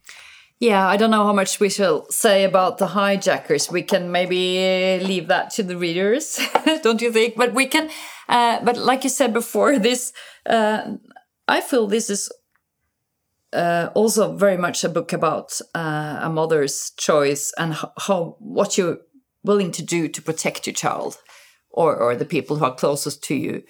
Yeah, 0.59 0.87
I 0.87 0.97
don't 0.97 1.11
know 1.11 1.25
how 1.25 1.33
much 1.33 1.59
we 1.59 1.69
shall 1.69 2.09
say 2.11 2.45
about 2.45 2.79
the 2.79 2.87
hijackers. 2.87 3.69
We 3.69 3.83
can 3.83 4.13
maybe 4.13 5.01
leave 5.03 5.27
that 5.27 5.51
to 5.55 5.65
the 5.65 5.77
readers, 5.77 6.39
don't 6.83 7.03
you 7.03 7.11
think? 7.11 7.35
But 7.37 7.53
we 7.53 7.67
can. 7.67 7.91
Uh, 8.29 8.61
but 8.65 8.77
like 8.77 9.03
you 9.03 9.11
said 9.11 9.33
before, 9.33 9.79
this 9.81 10.13
uh, 10.47 10.99
I 11.49 11.61
feel 11.61 11.89
this 11.89 12.11
is 12.11 12.31
uh, 13.53 13.91
also 13.95 14.37
very 14.37 14.57
much 14.57 14.85
a 14.85 14.89
book 14.89 15.13
about 15.13 15.61
uh, 15.75 16.21
a 16.23 16.31
mother's 16.31 16.93
choice 16.97 17.53
and 17.59 17.75
how 17.99 18.37
what 18.39 18.79
you 18.79 19.01
willing 19.45 19.73
to 19.73 19.83
do 19.83 20.09
to 20.09 20.23
protect 20.23 20.67
your 20.67 20.75
child 20.75 21.19
or, 21.71 21.97
or 21.97 22.15
the 22.15 22.25
people 22.25 22.57
who 22.57 22.65
are 22.65 22.75
closest 22.75 23.23
to 23.25 23.35
you. 23.35 23.63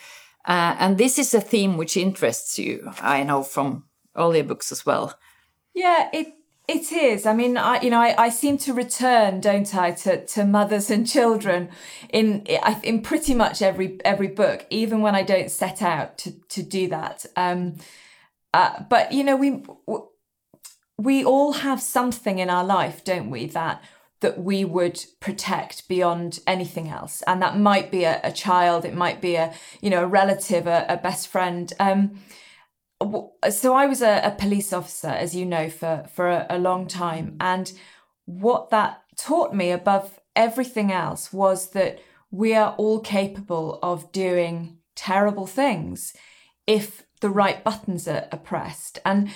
Uh, 0.47 0.75
and 0.79 0.99
this 0.99 1.19
is 1.19 1.35
a 1.35 1.41
theme 1.41 1.77
which 1.77 1.97
interests 1.97 2.59
you, 2.59 2.93
I 3.01 3.23
know 3.23 3.43
from 3.43 3.85
earlier 4.17 4.45
books 4.45 4.73
as 4.73 4.85
well. 4.85 5.19
Yeah, 5.75 6.09
it 6.13 6.35
it 6.69 6.93
is. 6.93 7.27
I 7.27 7.35
mean, 7.35 7.57
I 7.57 7.81
you 7.81 7.91
know, 7.91 8.01
I, 8.01 8.15
I 8.19 8.29
seem 8.29 8.59
to 8.59 8.75
return, 8.75 9.41
don't 9.41 9.75
I, 9.75 9.93
to, 9.93 10.25
to 10.27 10.45
mothers 10.45 10.91
and 10.91 11.07
children 11.07 11.71
in 12.09 12.47
in 12.83 13.03
pretty 13.03 13.35
much 13.35 13.63
every 13.63 13.99
every 14.05 14.29
book, 14.29 14.67
even 14.71 15.01
when 15.01 15.15
I 15.15 15.23
don't 15.23 15.51
set 15.51 15.81
out 15.81 16.19
to 16.19 16.33
to 16.49 16.63
do 16.63 16.89
that. 16.89 17.25
Um, 17.37 17.77
uh, 18.53 18.83
but 18.89 19.13
you 19.13 19.25
know, 19.25 19.37
we 19.37 19.63
we 20.99 21.25
all 21.25 21.53
have 21.53 21.81
something 21.81 22.39
in 22.39 22.51
our 22.51 22.65
life, 22.65 23.05
don't 23.05 23.31
we, 23.31 23.47
that 23.47 23.83
that 24.23 24.43
we 24.43 24.65
would 24.65 25.05
protect 25.21 25.87
beyond 25.87 26.41
anything 26.47 26.89
else. 26.89 27.23
And 27.27 27.43
that 27.43 27.59
might 27.59 27.91
be 27.91 28.05
a, 28.05 28.21
a 28.25 28.33
child 28.33 28.85
it 28.85 28.95
might 28.95 29.21
be 29.21 29.37
a 29.37 29.53
you 29.81 29.91
know 29.91 30.03
a 30.03 30.07
relative 30.07 30.67
a, 30.67 30.87
a 30.89 30.97
best 30.97 31.29
friend. 31.29 31.73
Um, 31.79 32.19
so 33.51 33.75
i 33.75 33.87
was 33.87 34.01
a, 34.01 34.21
a, 34.23 34.31
police 34.31 34.73
officer 34.73 35.09
as 35.09 35.35
you 35.35 35.45
know 35.45 35.69
for 35.69 36.07
for 36.15 36.29
a, 36.29 36.47
a 36.51 36.59
long 36.59 36.87
time. 36.89 37.37
And 37.41 37.73
what 38.25 38.71
that 38.71 39.03
taught 39.17 39.55
me 39.55 39.71
above 39.71 40.19
everything 40.35 40.91
else 40.91 41.33
was 41.33 41.71
that 41.71 41.99
we 42.31 42.55
are 42.55 42.75
all 42.79 43.01
capable 43.01 43.79
of 43.83 44.11
doing 44.13 44.79
terrible 44.95 45.47
things 45.47 46.15
if 46.67 47.05
the 47.21 47.31
right 47.31 47.63
buttons 47.65 48.07
are, 48.09 48.29
are 48.33 48.39
pressed. 48.39 48.99
And 49.05 49.31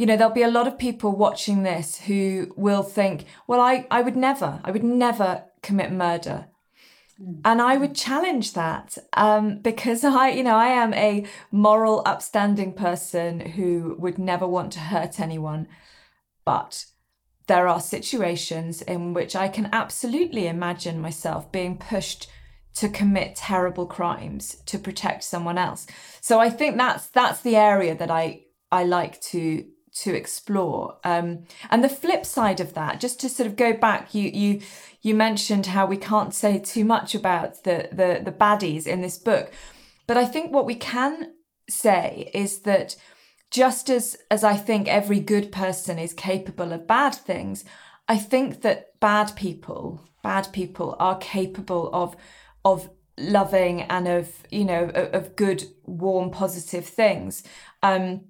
you 0.00 0.06
know, 0.06 0.16
there'll 0.16 0.32
be 0.32 0.42
a 0.42 0.48
lot 0.48 0.66
of 0.66 0.78
people 0.78 1.14
watching 1.14 1.62
this 1.62 2.00
who 2.00 2.50
will 2.56 2.82
think, 2.82 3.26
well, 3.46 3.60
I, 3.60 3.86
I 3.90 4.00
would 4.00 4.16
never, 4.16 4.58
I 4.64 4.70
would 4.70 4.82
never 4.82 5.44
commit 5.62 5.92
murder. 5.92 6.46
Mm. 7.22 7.42
And 7.44 7.60
I 7.60 7.76
would 7.76 7.94
challenge 7.94 8.54
that 8.54 8.96
um, 9.12 9.58
because 9.58 10.02
I, 10.02 10.30
you 10.30 10.42
know, 10.42 10.56
I 10.56 10.68
am 10.68 10.94
a 10.94 11.26
moral, 11.52 12.02
upstanding 12.06 12.72
person 12.72 13.40
who 13.40 13.94
would 13.98 14.16
never 14.16 14.48
want 14.48 14.72
to 14.72 14.78
hurt 14.80 15.20
anyone. 15.20 15.68
But 16.46 16.86
there 17.46 17.68
are 17.68 17.78
situations 17.78 18.80
in 18.80 19.12
which 19.12 19.36
I 19.36 19.48
can 19.48 19.68
absolutely 19.70 20.46
imagine 20.46 20.98
myself 20.98 21.52
being 21.52 21.76
pushed 21.76 22.26
to 22.76 22.88
commit 22.88 23.36
terrible 23.36 23.84
crimes 23.84 24.62
to 24.64 24.78
protect 24.78 25.24
someone 25.24 25.58
else. 25.58 25.86
So 26.22 26.40
I 26.40 26.48
think 26.48 26.78
that's 26.78 27.08
that's 27.08 27.42
the 27.42 27.56
area 27.56 27.94
that 27.94 28.10
I 28.10 28.44
I 28.72 28.84
like 28.84 29.20
to 29.32 29.66
to 29.92 30.14
explore. 30.14 30.98
Um, 31.04 31.44
and 31.70 31.82
the 31.82 31.88
flip 31.88 32.24
side 32.24 32.60
of 32.60 32.74
that, 32.74 33.00
just 33.00 33.20
to 33.20 33.28
sort 33.28 33.46
of 33.46 33.56
go 33.56 33.72
back, 33.72 34.14
you 34.14 34.30
you 34.30 34.60
you 35.02 35.14
mentioned 35.14 35.66
how 35.66 35.86
we 35.86 35.96
can't 35.96 36.34
say 36.34 36.58
too 36.58 36.84
much 36.84 37.14
about 37.14 37.64
the 37.64 37.88
the, 37.92 38.20
the 38.24 38.32
baddies 38.32 38.86
in 38.86 39.00
this 39.00 39.18
book, 39.18 39.52
but 40.06 40.16
I 40.16 40.24
think 40.24 40.52
what 40.52 40.66
we 40.66 40.74
can 40.74 41.32
say 41.68 42.30
is 42.34 42.60
that 42.60 42.96
just 43.50 43.90
as 43.90 44.16
as 44.30 44.44
I 44.44 44.56
think 44.56 44.88
every 44.88 45.20
good 45.20 45.52
person 45.52 45.98
is 45.98 46.12
capable 46.12 46.72
of 46.72 46.86
bad 46.86 47.14
things, 47.14 47.64
I 48.08 48.16
think 48.16 48.62
that 48.62 48.98
bad 49.00 49.34
people, 49.36 50.08
bad 50.22 50.48
people 50.52 50.96
are 50.98 51.18
capable 51.18 51.90
of 51.92 52.16
of 52.64 52.90
loving 53.20 53.82
and 53.82 54.08
of 54.08 54.44
you 54.50 54.64
know 54.64 54.84
of, 54.94 55.36
good 55.36 55.64
warm 55.84 56.30
positive 56.30 56.86
things 56.86 57.42
um 57.82 58.22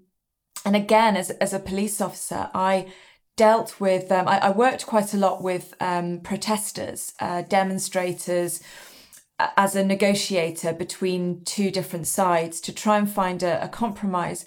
and 0.65 0.77
again, 0.77 1.17
as, 1.17 1.31
as 1.31 1.53
a 1.53 1.59
police 1.59 2.01
officer, 2.01 2.51
I 2.55 2.93
dealt 3.37 3.81
with, 3.81 4.13
um, 4.13 4.29
I, 4.29 4.39
I, 4.39 4.51
worked 4.51 4.87
quite 4.87 5.15
a 5.15 5.17
lot 5.17 5.43
with 5.43 5.75
um, 5.81 6.21
protesters, 6.21 7.15
uh, 7.21 7.43
demonstrators, 7.43 8.61
as 9.57 9.75
a 9.75 9.85
negotiator 9.85 10.73
between 10.73 11.43
two 11.45 11.71
different 11.71 12.07
sides 12.07 12.61
to 12.61 12.73
try 12.73 12.99
and 12.99 13.11
find 13.11 13.43
a, 13.43 13.65
a 13.65 13.69
compromise. 13.69 14.45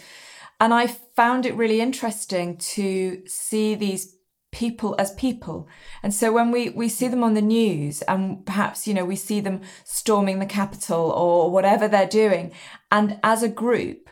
And 0.60 0.74
I 0.74 0.88
found 0.88 1.46
it 1.46 1.55
really 1.55 1.82
interesting 1.82 2.58
to 2.58 3.24
see 3.25 3.75
these 3.75 4.15
people 4.51 4.96
as 5.00 5.12
people. 5.15 5.67
And 6.03 6.13
so 6.13 6.32
when 6.32 6.51
we, 6.51 6.70
we 6.70 6.88
see 6.88 7.08
them 7.08 7.24
on 7.24 7.34
the 7.34 7.41
news 7.41 8.03
and 8.03 8.46
perhaps, 8.46 8.88
you 8.88 8.93
know, 8.93 9.03
we 9.03 9.15
see 9.15 9.39
them 9.39 9.62
storming 9.84 10.39
the 10.39 10.46
Capitol 10.46 11.10
or 11.10 11.50
whatever 11.50 11.88
they're 11.88 12.08
doing, 12.08 12.53
and 12.91 13.20
as 13.24 13.41
a 13.41 13.50
group, 13.50 14.10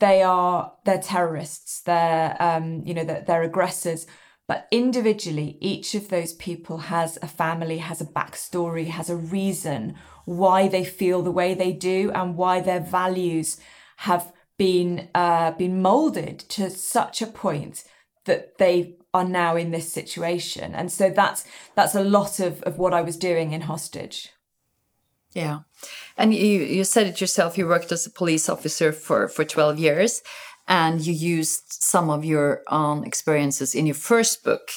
they 0.00 0.22
are 0.22 0.72
they're 0.84 0.98
terrorists 0.98 1.82
they're 1.82 2.36
um, 2.40 2.82
you 2.84 2.94
know 2.94 3.04
they're, 3.04 3.24
they're 3.26 3.42
aggressors. 3.42 4.06
But 4.46 4.68
individually 4.70 5.56
each 5.60 5.94
of 5.94 6.08
those 6.08 6.34
people 6.34 6.76
has 6.76 7.18
a 7.22 7.26
family 7.26 7.78
has 7.78 8.00
a 8.00 8.06
backstory 8.06 8.88
has 8.88 9.08
a 9.08 9.16
reason 9.16 9.94
why 10.26 10.68
they 10.68 10.84
feel 10.84 11.22
the 11.22 11.30
way 11.30 11.54
they 11.54 11.72
do 11.72 12.10
and 12.14 12.36
why 12.36 12.60
their 12.60 12.80
values 12.80 13.58
have 13.98 14.32
been 14.58 15.08
uh, 15.14 15.52
been 15.52 15.80
molded 15.80 16.38
to 16.40 16.70
such 16.70 17.22
a 17.22 17.26
point 17.26 17.84
that 18.26 18.58
they 18.58 18.96
are 19.12 19.24
now 19.24 19.54
in 19.54 19.70
this 19.70 19.92
situation. 19.92 20.74
And 20.74 20.90
so 20.90 21.10
that's 21.10 21.44
that's 21.74 21.94
a 21.94 22.04
lot 22.04 22.40
of, 22.40 22.62
of 22.62 22.78
what 22.78 22.94
i 22.94 23.00
was 23.00 23.16
doing 23.16 23.52
in 23.52 23.62
hostage 23.62 24.30
yeah. 25.34 25.60
And 26.16 26.32
you, 26.34 26.62
you 26.62 26.84
said 26.84 27.06
it 27.06 27.20
yourself, 27.20 27.58
you 27.58 27.66
worked 27.66 27.92
as 27.92 28.06
a 28.06 28.10
police 28.10 28.48
officer 28.48 28.92
for, 28.92 29.28
for 29.28 29.44
12 29.44 29.78
years 29.78 30.22
and 30.66 31.04
you 31.04 31.12
used 31.12 31.64
some 31.68 32.08
of 32.08 32.24
your 32.24 32.62
own 32.68 33.04
experiences 33.04 33.74
in 33.74 33.86
your 33.86 33.94
first 33.94 34.44
book. 34.44 34.70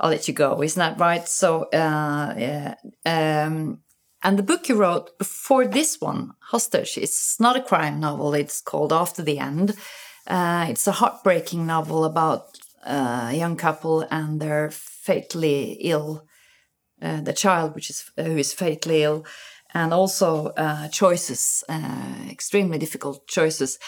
I'll 0.00 0.10
let 0.10 0.28
you 0.28 0.34
go, 0.34 0.62
isn't 0.62 0.78
that 0.78 1.00
right? 1.00 1.28
So, 1.28 1.64
uh, 1.64 2.34
yeah. 2.38 2.74
Um, 3.04 3.80
and 4.22 4.38
the 4.38 4.44
book 4.44 4.68
you 4.68 4.76
wrote 4.76 5.16
before 5.18 5.66
this 5.66 6.00
one, 6.00 6.32
Hostage, 6.40 6.96
it's 6.96 7.38
not 7.38 7.56
a 7.56 7.62
crime 7.62 8.00
novel. 8.00 8.34
It's 8.34 8.60
called 8.60 8.92
After 8.92 9.22
the 9.22 9.38
End. 9.38 9.76
Uh, 10.26 10.66
it's 10.68 10.86
a 10.86 10.92
heartbreaking 10.92 11.66
novel 11.66 12.04
about 12.04 12.58
uh, 12.86 13.28
a 13.30 13.36
young 13.36 13.56
couple 13.56 14.06
and 14.10 14.40
they're 14.40 14.70
fatally 14.70 15.72
ill, 15.80 16.26
uh, 17.02 17.20
the 17.20 17.32
child, 17.32 17.74
which 17.74 17.90
is 17.90 18.10
who 18.16 18.36
is 18.36 18.52
fatally 18.52 19.02
ill, 19.02 19.24
and 19.74 19.92
also 19.92 20.48
uh, 20.56 20.88
choices, 20.88 21.62
uh, 21.68 22.14
extremely 22.30 22.78
difficult 22.78 23.26
choices. 23.26 23.78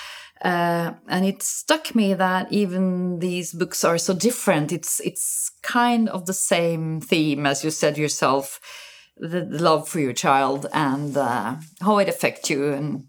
Uh, 0.42 0.92
and 1.08 1.26
it 1.26 1.42
struck 1.42 1.94
me 1.94 2.14
that 2.14 2.50
even 2.50 3.18
these 3.18 3.52
books 3.52 3.84
are 3.84 3.98
so 3.98 4.14
different. 4.14 4.72
It's 4.72 5.00
it's 5.00 5.50
kind 5.62 6.08
of 6.08 6.24
the 6.24 6.32
same 6.32 7.00
theme 7.00 7.44
as 7.46 7.62
you 7.62 7.70
said 7.70 7.98
yourself, 7.98 8.58
the, 9.18 9.44
the 9.44 9.62
love 9.62 9.88
for 9.88 10.00
your 10.00 10.14
child 10.14 10.66
and 10.72 11.14
uh, 11.16 11.56
how 11.82 11.98
it 11.98 12.08
affects 12.08 12.48
you 12.48 12.72
and 12.72 13.04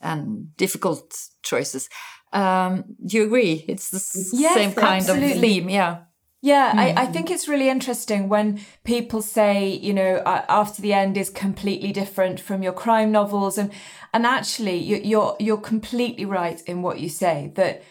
and 0.00 0.56
difficult 0.56 1.14
choices. 1.42 1.88
Um, 2.32 2.84
do 3.06 3.16
you 3.16 3.24
agree? 3.24 3.64
It's 3.68 3.90
the 3.90 4.36
yes, 4.36 4.54
same 4.54 4.72
kind 4.72 5.02
absolutely. 5.02 5.32
of 5.34 5.40
theme, 5.40 5.68
yeah. 5.68 5.98
Yeah, 6.44 6.72
I, 6.76 7.02
I 7.02 7.06
think 7.06 7.30
it's 7.30 7.46
really 7.46 7.68
interesting 7.68 8.28
when 8.28 8.60
people 8.82 9.22
say, 9.22 9.68
you 9.68 9.94
know, 9.94 10.16
uh, 10.26 10.44
after 10.48 10.82
the 10.82 10.92
end 10.92 11.16
is 11.16 11.30
completely 11.30 11.92
different 11.92 12.40
from 12.40 12.64
your 12.64 12.72
crime 12.72 13.12
novels, 13.12 13.58
and 13.58 13.70
and 14.12 14.26
actually, 14.26 14.76
you, 14.76 14.96
you're 15.04 15.36
you're 15.38 15.56
completely 15.56 16.24
right 16.24 16.60
in 16.62 16.82
what 16.82 16.98
you 16.98 17.08
say 17.08 17.52
that 17.54 17.84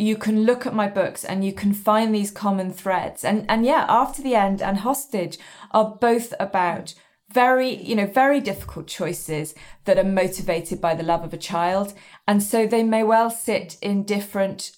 you 0.00 0.16
can 0.16 0.42
look 0.42 0.66
at 0.66 0.74
my 0.74 0.88
books 0.88 1.24
and 1.24 1.44
you 1.44 1.52
can 1.52 1.72
find 1.72 2.12
these 2.12 2.32
common 2.32 2.72
threads, 2.72 3.24
and 3.24 3.46
and 3.48 3.64
yeah, 3.64 3.86
after 3.88 4.20
the 4.20 4.34
end 4.34 4.60
and 4.60 4.78
hostage 4.78 5.38
are 5.70 5.96
both 6.00 6.34
about 6.40 6.94
very 7.30 7.70
you 7.70 7.94
know 7.94 8.06
very 8.06 8.40
difficult 8.40 8.88
choices 8.88 9.54
that 9.84 9.96
are 9.96 10.02
motivated 10.02 10.80
by 10.80 10.92
the 10.96 11.04
love 11.04 11.22
of 11.22 11.32
a 11.32 11.38
child. 11.38 11.94
And 12.26 12.42
so 12.42 12.66
they 12.66 12.82
may 12.82 13.04
well 13.04 13.30
sit 13.30 13.76
in 13.80 14.02
different 14.02 14.72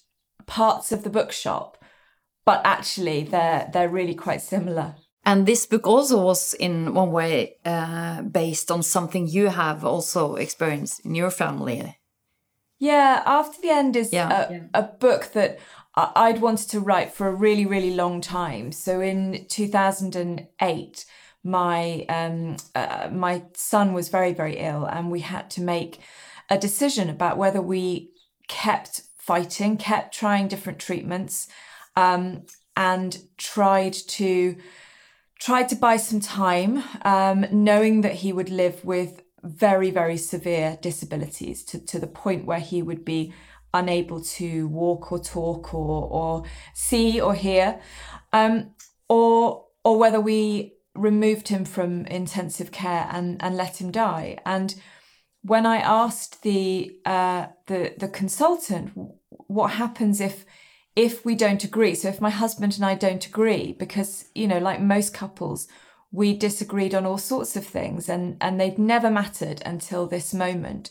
parts 0.45 0.91
of 0.91 1.03
the 1.03 1.09
bookshop 1.09 1.74
but 2.45 2.61
actually 2.63 3.23
they're 3.23 3.69
they're 3.73 3.89
really 3.99 4.15
quite 4.15 4.41
similar 4.41 4.95
And 5.27 5.45
this 5.45 5.65
book 5.67 5.87
also 5.87 6.23
was 6.23 6.53
in 6.59 6.93
one 6.93 7.11
way 7.11 7.57
uh, 7.65 8.21
based 8.21 8.69
on 8.71 8.83
something 8.83 9.27
you 9.27 9.49
have 9.49 9.83
also 9.83 10.35
experienced 10.35 10.99
in 11.05 11.15
your 11.15 11.31
family. 11.31 11.97
yeah 12.79 13.21
after 13.25 13.61
the 13.61 13.69
end 13.79 13.95
is 13.95 14.11
Yeah. 14.13 14.29
a, 14.73 14.79
a 14.81 14.83
book 14.99 15.31
that 15.33 15.57
i'd 16.25 16.41
wanted 16.41 16.69
to 16.71 16.79
write 16.79 17.11
for 17.15 17.27
a 17.27 17.33
really 17.45 17.65
really 17.65 17.93
long 17.95 18.21
time 18.21 18.71
so 18.71 19.01
in 19.01 19.45
2008 19.49 21.05
my 21.43 22.05
um 22.09 22.57
uh, 22.75 23.09
my 23.11 23.43
son 23.53 23.93
was 23.93 24.09
very 24.09 24.33
very 24.33 24.57
ill 24.57 24.85
and 24.85 25.11
we 25.11 25.21
had 25.21 25.49
to 25.55 25.61
make 25.61 25.99
a 26.49 26.57
decision 26.57 27.09
about 27.09 27.37
whether 27.37 27.61
we 27.61 28.11
kept 28.47 29.01
fighting 29.17 29.77
kept 29.77 30.13
trying 30.19 30.47
different 30.47 30.79
treatments 30.79 31.47
um 31.95 32.43
and 32.75 33.19
tried 33.37 33.93
to 33.93 34.55
tried 35.39 35.69
to 35.69 35.75
buy 35.75 35.97
some 35.97 36.19
time 36.19 36.83
um 37.03 37.45
knowing 37.51 38.01
that 38.01 38.15
he 38.15 38.31
would 38.33 38.49
live 38.49 38.83
with 38.83 39.21
very 39.43 39.91
very 39.91 40.17
severe 40.17 40.77
disabilities 40.81 41.63
to, 41.63 41.79
to 41.79 41.99
the 41.99 42.07
point 42.07 42.45
where 42.45 42.59
he 42.59 42.81
would 42.81 43.05
be 43.05 43.33
unable 43.73 44.21
to 44.21 44.67
walk 44.69 45.11
or 45.11 45.19
talk 45.19 45.73
or 45.73 46.07
or 46.09 46.43
see 46.73 47.19
or 47.19 47.35
hear 47.35 47.79
um 48.33 48.71
or 49.09 49.65
or 49.83 49.99
whether 49.99 50.19
we 50.19 50.73
removed 50.95 51.49
him 51.49 51.65
from 51.65 52.05
intensive 52.05 52.71
care 52.71 53.07
and 53.11 53.41
and 53.43 53.55
let 53.55 53.79
him 53.81 53.91
die. 53.91 54.37
And 54.45 54.73
when 55.41 55.65
i 55.65 55.77
asked 55.77 56.41
the 56.41 56.97
uh 57.05 57.45
the 57.67 57.93
the 57.99 58.07
consultant 58.07 58.91
what 59.29 59.71
happens 59.71 60.19
if 60.19 60.45
if 60.95 61.25
we 61.25 61.35
don't 61.35 61.63
agree 61.63 61.95
so 61.95 62.07
if 62.07 62.21
my 62.21 62.29
husband 62.29 62.75
and 62.75 62.85
i 62.85 62.95
don't 62.95 63.25
agree 63.25 63.73
because 63.73 64.25
you 64.33 64.47
know 64.47 64.59
like 64.59 64.79
most 64.79 65.13
couples 65.13 65.67
we 66.15 66.35
disagreed 66.35 66.95
on 66.95 67.05
all 67.05 67.17
sorts 67.17 67.55
of 67.57 67.65
things 67.65 68.07
and 68.07 68.37
and 68.39 68.59
they'd 68.59 68.79
never 68.79 69.11
mattered 69.11 69.61
until 69.65 70.07
this 70.07 70.33
moment. 70.33 70.89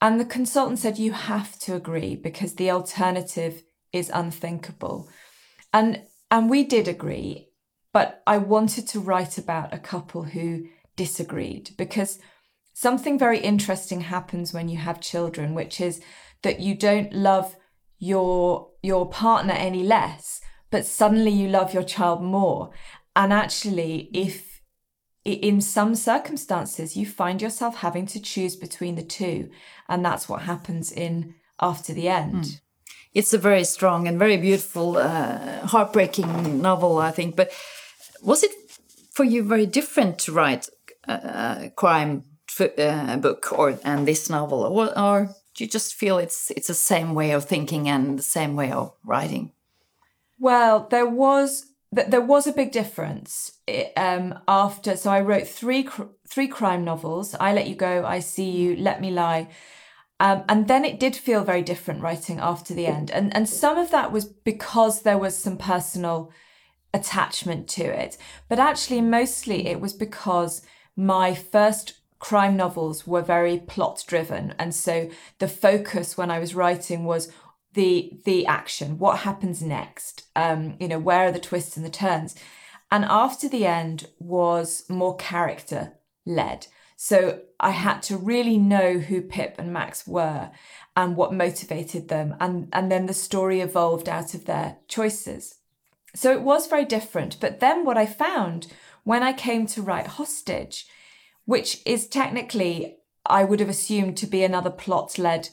And 0.00 0.18
the 0.18 0.24
consultant 0.24 0.78
said 0.78 0.98
you 0.98 1.12
have 1.12 1.58
to 1.60 1.74
agree 1.74 2.16
because 2.16 2.54
the 2.54 2.70
alternative 2.70 3.62
is 3.92 4.10
unthinkable. 4.12 5.08
And 5.72 6.02
and 6.30 6.48
we 6.48 6.64
did 6.64 6.88
agree 6.88 7.46
but 7.92 8.22
I 8.26 8.38
wanted 8.38 8.86
to 8.88 9.00
write 9.00 9.38
about 9.38 9.72
a 9.74 9.78
couple 9.78 10.22
who 10.22 10.66
disagreed 10.96 11.70
because 11.76 12.18
something 12.74 13.18
very 13.18 13.38
interesting 13.40 14.02
happens 14.02 14.52
when 14.52 14.68
you 14.68 14.76
have 14.76 15.00
children, 15.00 15.54
which 15.54 15.80
is 15.80 16.00
that 16.42 16.60
you 16.60 16.74
don't 16.74 17.12
love 17.12 17.56
your 17.98 18.70
your 18.82 19.08
partner 19.08 19.52
any 19.52 19.82
less, 19.82 20.40
but 20.70 20.86
suddenly 20.86 21.30
you 21.30 21.48
love 21.48 21.74
your 21.74 21.82
child 21.82 22.22
more. 22.22 22.70
And 23.14 23.32
actually, 23.32 24.10
if 24.12 24.60
in 25.24 25.60
some 25.60 25.94
circumstances 25.94 26.96
you 26.96 27.06
find 27.06 27.42
yourself 27.42 27.76
having 27.76 28.06
to 28.06 28.20
choose 28.20 28.56
between 28.56 28.94
the 28.94 29.02
two, 29.02 29.50
and 29.88 30.04
that's 30.04 30.28
what 30.28 30.42
happens 30.42 30.92
in 30.92 31.34
After 31.60 31.92
the 31.92 32.08
End. 32.08 32.60
It's 33.14 33.34
a 33.34 33.38
very 33.38 33.64
strong 33.64 34.06
and 34.06 34.18
very 34.18 34.36
beautiful, 34.36 34.96
uh, 34.96 35.66
heartbreaking 35.66 36.62
novel, 36.62 36.98
I 36.98 37.10
think. 37.10 37.36
But 37.36 37.50
was 38.22 38.42
it 38.42 38.52
for 39.12 39.24
you 39.24 39.42
very 39.42 39.66
different 39.66 40.18
to 40.20 40.32
write 40.32 40.68
a, 41.04 41.12
a 41.64 41.72
crime 41.74 42.24
uh, 42.60 43.16
book 43.16 43.52
or 43.52 43.78
and 43.84 44.06
this 44.06 44.30
novel, 44.30 44.62
or, 44.62 44.98
or 44.98 45.30
do 45.58 45.64
you 45.64 45.68
just 45.68 45.96
feel 45.96 46.18
it's 46.18 46.52
it's 46.52 46.68
the 46.68 46.74
same 46.74 47.14
way 47.14 47.32
of 47.32 47.44
thinking 47.44 47.88
and 47.88 48.16
the 48.16 48.22
same 48.22 48.54
way 48.54 48.70
of 48.70 48.94
writing? 49.04 49.50
Well, 50.38 50.86
there 50.88 51.08
was 51.08 51.72
there 51.90 52.20
was 52.20 52.46
a 52.46 52.52
big 52.52 52.70
difference 52.70 53.58
um, 53.96 54.38
after. 54.46 54.96
So 54.96 55.10
I 55.10 55.20
wrote 55.20 55.48
three 55.48 55.88
three 56.28 56.46
crime 56.46 56.84
novels: 56.84 57.34
I 57.40 57.52
Let 57.52 57.66
You 57.66 57.74
Go, 57.74 58.06
I 58.06 58.20
See 58.20 58.48
You, 58.48 58.76
Let 58.76 59.00
Me 59.00 59.10
Lie. 59.10 59.48
Um, 60.20 60.44
and 60.48 60.68
then 60.68 60.84
it 60.84 61.00
did 61.00 61.16
feel 61.16 61.42
very 61.42 61.62
different 61.62 62.02
writing 62.02 62.38
after 62.38 62.72
the 62.72 62.86
end, 62.86 63.10
and 63.10 63.34
and 63.34 63.48
some 63.48 63.78
of 63.78 63.90
that 63.90 64.12
was 64.12 64.26
because 64.26 65.02
there 65.02 65.18
was 65.18 65.36
some 65.36 65.56
personal 65.56 66.30
attachment 66.94 67.66
to 67.68 67.82
it, 67.82 68.16
but 68.48 68.60
actually 68.60 69.00
mostly 69.00 69.66
it 69.66 69.80
was 69.80 69.92
because 69.92 70.62
my 70.94 71.34
first 71.34 71.97
crime 72.18 72.56
novels 72.56 73.06
were 73.06 73.22
very 73.22 73.58
plot 73.58 74.04
driven, 74.06 74.54
and 74.58 74.74
so 74.74 75.10
the 75.38 75.48
focus 75.48 76.16
when 76.16 76.30
I 76.30 76.38
was 76.38 76.54
writing 76.54 77.04
was 77.04 77.30
the 77.74 78.18
the 78.24 78.46
action 78.46 78.98
what 78.98 79.20
happens 79.20 79.62
next 79.62 80.24
um 80.34 80.74
you 80.80 80.88
know 80.88 80.98
where 80.98 81.28
are 81.28 81.32
the 81.32 81.38
twists 81.38 81.76
and 81.76 81.84
the 81.86 81.90
turns? 81.90 82.34
And 82.90 83.04
after 83.04 83.48
the 83.48 83.66
end 83.66 84.06
was 84.18 84.84
more 84.88 85.16
character 85.16 85.92
led 86.24 86.66
so 86.96 87.40
i 87.60 87.70
had 87.70 88.02
to 88.02 88.16
really 88.16 88.58
know 88.58 88.98
who 88.98 89.20
pip 89.20 89.54
and 89.58 89.72
max 89.72 90.06
were 90.06 90.50
and 90.96 91.16
what 91.16 91.32
motivated 91.32 92.08
them 92.08 92.34
and 92.40 92.68
and 92.72 92.90
then 92.90 93.06
the 93.06 93.14
story 93.14 93.60
evolved 93.60 94.08
out 94.08 94.34
of 94.34 94.44
their 94.46 94.78
choices. 94.88 95.56
So 96.14 96.32
it 96.32 96.42
was 96.42 96.66
very 96.66 96.84
different 96.84 97.38
but 97.38 97.60
then 97.60 97.84
what 97.84 97.98
i 97.98 98.06
found 98.06 98.66
when 99.04 99.22
i 99.22 99.32
came 99.32 99.66
to 99.68 99.82
write 99.82 100.16
hostage 100.18 100.86
which 101.48 101.70
is 101.84 102.06
technically 102.06 102.96
i 103.26 103.42
would 103.42 103.60
have 103.60 103.68
assumed 103.68 104.16
to 104.16 104.26
be 104.26 104.42
another 104.44 104.70
plot 104.70 105.18
led 105.18 105.48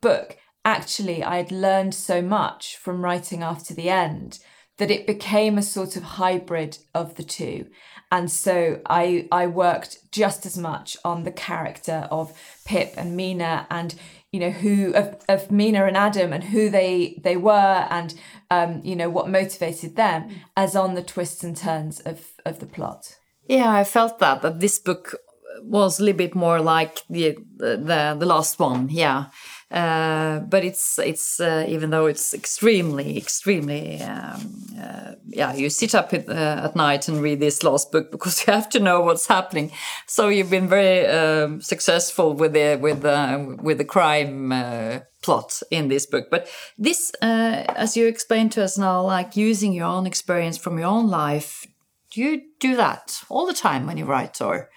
book 0.00 0.36
actually 0.64 1.22
I 1.22 1.36
had 1.36 1.50
learned 1.50 1.94
so 1.94 2.22
much 2.22 2.76
from 2.76 3.04
writing 3.04 3.42
after 3.42 3.74
the 3.74 3.88
end 3.88 4.38
that 4.78 4.90
it 4.90 5.06
became 5.06 5.58
a 5.58 5.62
sort 5.62 5.96
of 5.96 6.02
hybrid 6.02 6.78
of 6.94 7.16
the 7.16 7.22
two. 7.22 7.66
And 8.10 8.30
so 8.30 8.80
I 8.86 9.28
I 9.30 9.46
worked 9.46 10.10
just 10.12 10.44
as 10.46 10.58
much 10.58 10.96
on 11.04 11.24
the 11.24 11.32
character 11.32 12.08
of 12.10 12.38
Pip 12.64 12.94
and 12.96 13.16
Mina 13.16 13.66
and 13.70 13.94
you 14.32 14.40
know 14.40 14.50
who 14.50 14.92
of, 14.94 15.16
of 15.28 15.50
Mina 15.50 15.84
and 15.86 15.96
Adam 15.96 16.32
and 16.32 16.44
who 16.44 16.68
they 16.68 17.20
they 17.22 17.36
were 17.36 17.86
and 17.90 18.14
um, 18.50 18.80
you 18.84 18.96
know 18.96 19.10
what 19.10 19.28
motivated 19.28 19.96
them 19.96 20.30
as 20.56 20.76
on 20.76 20.94
the 20.94 21.02
twists 21.02 21.44
and 21.44 21.56
turns 21.56 22.00
of 22.00 22.26
of 22.44 22.60
the 22.60 22.66
plot. 22.66 23.18
Yeah, 23.46 23.70
I 23.70 23.84
felt 23.84 24.18
that 24.20 24.42
that 24.42 24.60
this 24.60 24.78
book 24.78 25.14
was 25.62 26.00
a 26.00 26.04
little 26.04 26.18
bit 26.18 26.34
more 26.34 26.60
like 26.60 27.02
the 27.08 27.36
the 27.56 28.16
the 28.18 28.26
last 28.26 28.58
one. 28.58 28.88
Yeah. 28.90 29.26
Uh, 29.72 30.40
but 30.40 30.62
it's 30.62 30.98
it's 30.98 31.40
uh, 31.40 31.64
even 31.66 31.88
though 31.88 32.04
it's 32.04 32.34
extremely 32.34 33.16
extremely 33.16 34.02
um, 34.02 34.66
uh, 34.78 35.12
yeah 35.28 35.54
you 35.54 35.70
sit 35.70 35.94
up 35.94 36.12
at, 36.12 36.28
uh, 36.28 36.60
at 36.64 36.76
night 36.76 37.08
and 37.08 37.22
read 37.22 37.40
this 37.40 37.62
last 37.62 37.90
book 37.90 38.10
because 38.10 38.38
you 38.46 38.52
have 38.52 38.68
to 38.68 38.78
know 38.78 39.00
what's 39.00 39.26
happening 39.28 39.72
so 40.06 40.28
you've 40.28 40.50
been 40.50 40.68
very 40.68 41.06
um, 41.06 41.62
successful 41.62 42.34
with 42.34 42.52
the 42.52 42.76
with 42.82 43.00
the 43.00 43.56
with 43.62 43.78
the 43.78 43.84
crime 43.84 44.52
uh, 44.52 44.98
plot 45.22 45.62
in 45.70 45.88
this 45.88 46.04
book 46.04 46.26
but 46.30 46.50
this 46.76 47.10
uh, 47.22 47.64
as 47.74 47.96
you 47.96 48.06
explained 48.06 48.52
to 48.52 48.62
us 48.62 48.76
now 48.76 49.00
like 49.00 49.36
using 49.36 49.72
your 49.72 49.86
own 49.86 50.06
experience 50.06 50.58
from 50.58 50.78
your 50.78 50.88
own 50.88 51.08
life 51.08 51.66
do 52.10 52.20
you 52.20 52.42
do 52.60 52.76
that 52.76 53.22
all 53.30 53.46
the 53.46 53.54
time 53.54 53.86
when 53.86 53.96
you 53.96 54.04
write 54.04 54.42
or 54.42 54.68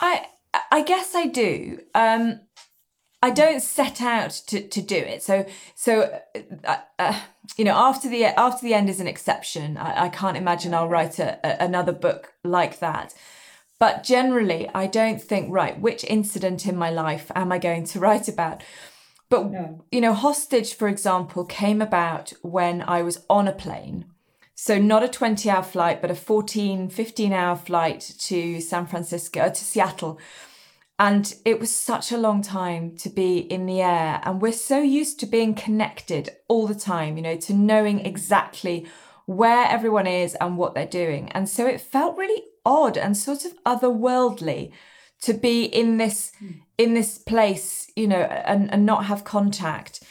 I 0.00 0.26
I 0.70 0.82
guess 0.82 1.14
I 1.14 1.26
do. 1.26 1.80
Um, 1.94 2.40
I 3.20 3.30
don't 3.30 3.60
set 3.60 4.00
out 4.00 4.30
to, 4.46 4.66
to 4.66 4.80
do 4.80 4.96
it. 4.96 5.22
So 5.22 5.44
so 5.74 6.20
uh, 6.64 6.76
uh, 6.98 7.20
you 7.56 7.64
know 7.64 7.74
after 7.74 8.08
the 8.08 8.24
after 8.26 8.64
the 8.64 8.74
end 8.74 8.88
is 8.88 9.00
an 9.00 9.08
exception. 9.08 9.76
I, 9.76 10.04
I 10.04 10.08
can't 10.08 10.36
imagine 10.36 10.74
I'll 10.74 10.88
write 10.88 11.18
a, 11.18 11.38
a, 11.44 11.64
another 11.64 11.92
book 11.92 12.34
like 12.44 12.78
that. 12.78 13.14
But 13.80 14.02
generally, 14.02 14.68
I 14.74 14.86
don't 14.86 15.22
think 15.22 15.52
right. 15.52 15.78
Which 15.80 16.04
incident 16.04 16.66
in 16.66 16.76
my 16.76 16.90
life 16.90 17.30
am 17.34 17.52
I 17.52 17.58
going 17.58 17.84
to 17.84 18.00
write 18.00 18.28
about? 18.28 18.62
But 19.30 19.50
no. 19.50 19.84
you 19.92 20.00
know, 20.00 20.14
hostage, 20.14 20.74
for 20.74 20.88
example, 20.88 21.44
came 21.44 21.82
about 21.82 22.32
when 22.42 22.82
I 22.82 23.02
was 23.02 23.24
on 23.28 23.46
a 23.46 23.52
plane. 23.52 24.06
So 24.60 24.76
not 24.76 25.04
a 25.04 25.08
20 25.08 25.48
hour 25.48 25.62
flight, 25.62 26.02
but 26.02 26.10
a 26.10 26.16
14, 26.16 26.88
15 26.88 27.32
hour 27.32 27.54
flight 27.54 28.00
to 28.18 28.60
San 28.60 28.86
Francisco, 28.86 29.48
to 29.48 29.64
Seattle 29.64 30.18
and 30.98 31.34
it 31.44 31.60
was 31.60 31.74
such 31.74 32.10
a 32.10 32.18
long 32.18 32.42
time 32.42 32.96
to 32.96 33.08
be 33.08 33.38
in 33.38 33.66
the 33.66 33.80
air. 33.80 34.20
And 34.24 34.42
we're 34.42 34.52
so 34.52 34.80
used 34.80 35.20
to 35.20 35.26
being 35.26 35.54
connected 35.54 36.30
all 36.48 36.66
the 36.66 36.74
time, 36.74 37.16
you 37.16 37.22
know, 37.22 37.36
to 37.36 37.54
knowing 37.54 38.04
exactly 38.04 38.86
where 39.26 39.64
everyone 39.66 40.08
is 40.08 40.34
and 40.40 40.56
what 40.56 40.74
they're 40.74 40.86
doing. 40.86 41.30
And 41.30 41.48
so 41.48 41.66
it 41.68 41.80
felt 41.80 42.16
really 42.16 42.42
odd 42.66 42.96
and 42.98 43.16
sort 43.16 43.44
of 43.44 43.52
otherworldly 43.64 44.72
to 45.22 45.34
be 45.34 45.64
in 45.64 45.98
this 45.98 46.32
in 46.76 46.94
this 46.94 47.18
place, 47.18 47.90
you 47.94 48.08
know, 48.08 48.22
and, 48.22 48.72
and 48.72 48.84
not 48.84 49.04
have 49.04 49.22
contact. 49.22 50.02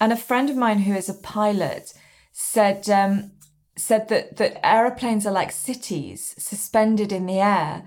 And 0.00 0.12
a 0.12 0.16
friend 0.16 0.48
of 0.48 0.56
mine 0.56 0.80
who 0.80 0.94
is 0.94 1.08
a 1.08 1.14
pilot 1.14 1.92
said 2.32 2.88
um, 2.88 3.32
said 3.76 4.08
that 4.08 4.36
that 4.36 4.64
aeroplanes 4.64 5.26
are 5.26 5.32
like 5.32 5.52
cities 5.52 6.34
suspended 6.38 7.12
in 7.12 7.26
the 7.26 7.40
air. 7.40 7.84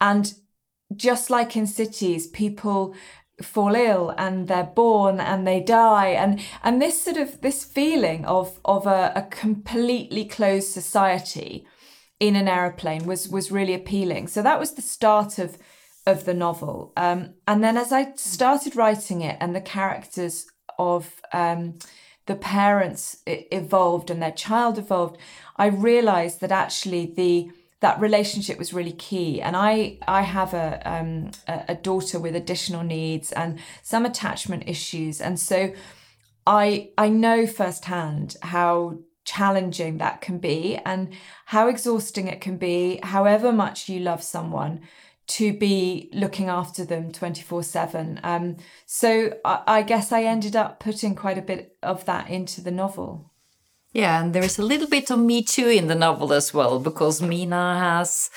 And 0.00 0.34
just 0.94 1.30
like 1.30 1.56
in 1.56 1.66
cities, 1.66 2.26
people 2.26 2.94
fall 3.42 3.74
ill 3.74 4.14
and 4.18 4.48
they're 4.48 4.64
born 4.64 5.20
and 5.20 5.46
they 5.46 5.60
die. 5.60 6.08
And 6.08 6.40
and 6.62 6.80
this 6.80 7.02
sort 7.02 7.16
of 7.16 7.40
this 7.40 7.64
feeling 7.64 8.24
of 8.24 8.60
of 8.64 8.86
a, 8.86 9.12
a 9.14 9.22
completely 9.22 10.24
closed 10.24 10.68
society 10.68 11.66
in 12.18 12.36
an 12.36 12.48
aeroplane 12.48 13.06
was 13.06 13.28
was 13.28 13.50
really 13.50 13.74
appealing. 13.74 14.28
So 14.28 14.42
that 14.42 14.58
was 14.58 14.74
the 14.74 14.82
start 14.82 15.38
of 15.38 15.58
of 16.06 16.24
the 16.24 16.34
novel. 16.34 16.92
Um, 16.96 17.34
and 17.46 17.62
then 17.62 17.76
as 17.76 17.92
i 17.92 18.12
started 18.16 18.74
writing 18.74 19.20
it 19.20 19.36
and 19.40 19.54
the 19.54 19.60
characters 19.60 20.46
of 20.78 21.20
um, 21.32 21.78
the 22.26 22.36
parents 22.36 23.18
evolved 23.26 24.10
and 24.10 24.22
their 24.22 24.32
child 24.32 24.78
evolved 24.78 25.16
i 25.56 25.66
realized 25.66 26.40
that 26.40 26.52
actually 26.52 27.06
the 27.16 27.50
that 27.80 27.98
relationship 27.98 28.58
was 28.58 28.72
really 28.72 28.92
key. 28.92 29.40
And 29.40 29.56
I 29.56 29.98
I 30.06 30.22
have 30.22 30.54
a 30.54 30.80
um, 30.84 31.30
a 31.46 31.74
daughter 31.74 32.18
with 32.18 32.36
additional 32.36 32.84
needs 32.84 33.32
and 33.32 33.58
some 33.82 34.06
attachment 34.06 34.64
issues, 34.66 35.20
and 35.20 35.40
so 35.40 35.72
I 36.46 36.90
I 36.96 37.08
know 37.08 37.46
firsthand 37.46 38.36
how 38.42 38.98
challenging 39.24 39.98
that 39.98 40.20
can 40.20 40.38
be 40.38 40.76
and 40.84 41.14
how 41.46 41.68
exhausting 41.68 42.26
it 42.26 42.40
can 42.40 42.56
be 42.56 42.98
however 43.02 43.52
much 43.52 43.88
you 43.88 44.00
love 44.00 44.22
someone 44.22 44.80
to 45.30 45.52
be 45.52 46.10
looking 46.12 46.48
after 46.48 46.84
them 46.84 47.12
24 47.12 47.62
7 47.62 48.20
um, 48.22 48.56
so 48.86 49.32
I, 49.44 49.62
I 49.66 49.82
guess 49.82 50.12
i 50.12 50.22
ended 50.24 50.56
up 50.56 50.80
putting 50.80 51.14
quite 51.14 51.38
a 51.38 51.42
bit 51.42 51.76
of 51.82 52.04
that 52.06 52.28
into 52.28 52.60
the 52.60 52.70
novel 52.70 53.30
yeah, 53.92 54.20
and 54.20 54.32
there 54.32 54.44
is 54.44 54.58
a 54.58 54.62
little 54.62 54.86
bit 54.86 55.10
of 55.10 55.18
Me 55.18 55.42
Too 55.42 55.68
in 55.68 55.88
the 55.88 55.94
novel 55.94 56.32
as 56.32 56.54
well, 56.54 56.78
because 56.78 57.20
Mina 57.20 57.78
has 57.78 58.30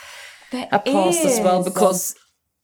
there 0.51 0.67
a 0.71 0.79
past 0.79 1.19
is. 1.19 1.38
as 1.38 1.39
well. 1.43 1.63
Because 1.63 2.15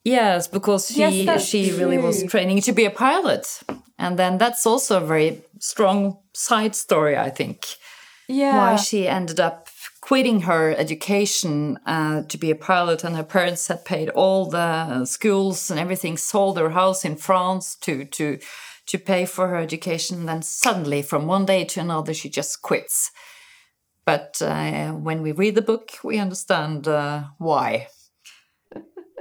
yes, 0.03 0.47
because 0.47 0.87
she 0.87 0.99
yes, 0.99 1.45
she 1.45 1.69
true. 1.69 1.79
really 1.79 1.97
was 1.99 2.23
training 2.23 2.61
to 2.61 2.71
be 2.71 2.85
a 2.85 2.91
pilot, 2.91 3.61
and 3.99 4.17
then 4.17 4.39
that's 4.39 4.65
also 4.65 4.97
a 4.97 5.05
very 5.05 5.41
strong 5.59 6.17
side 6.33 6.75
story, 6.75 7.15
I 7.15 7.29
think. 7.29 7.67
Yeah, 8.27 8.57
why 8.57 8.75
she 8.75 9.07
ended 9.07 9.39
up 9.39 9.68
quitting 10.09 10.41
her 10.41 10.71
education 10.75 11.77
uh, 11.85 12.23
to 12.23 12.35
be 12.35 12.49
a 12.49 12.55
pilot, 12.55 13.03
and 13.03 13.15
her 13.15 13.23
parents 13.23 13.67
had 13.67 13.85
paid 13.85 14.09
all 14.09 14.47
the 14.47 15.05
schools 15.05 15.69
and 15.69 15.79
everything, 15.79 16.17
sold 16.17 16.57
their 16.57 16.71
house 16.71 17.05
in 17.05 17.15
France 17.15 17.75
to 17.75 18.05
to 18.05 18.39
to 18.87 18.97
pay 18.97 19.23
for 19.23 19.49
her 19.49 19.57
education. 19.57 20.25
Then 20.25 20.41
suddenly, 20.41 21.03
from 21.03 21.27
one 21.27 21.45
day 21.45 21.63
to 21.63 21.79
another, 21.79 22.15
she 22.15 22.27
just 22.27 22.63
quits. 22.63 23.11
But 24.03 24.41
uh, 24.41 24.93
when 24.93 25.21
we 25.21 25.31
read 25.31 25.53
the 25.53 25.69
book, 25.71 25.91
we 26.03 26.17
understand 26.17 26.87
uh, 26.87 27.25
why. 27.37 27.89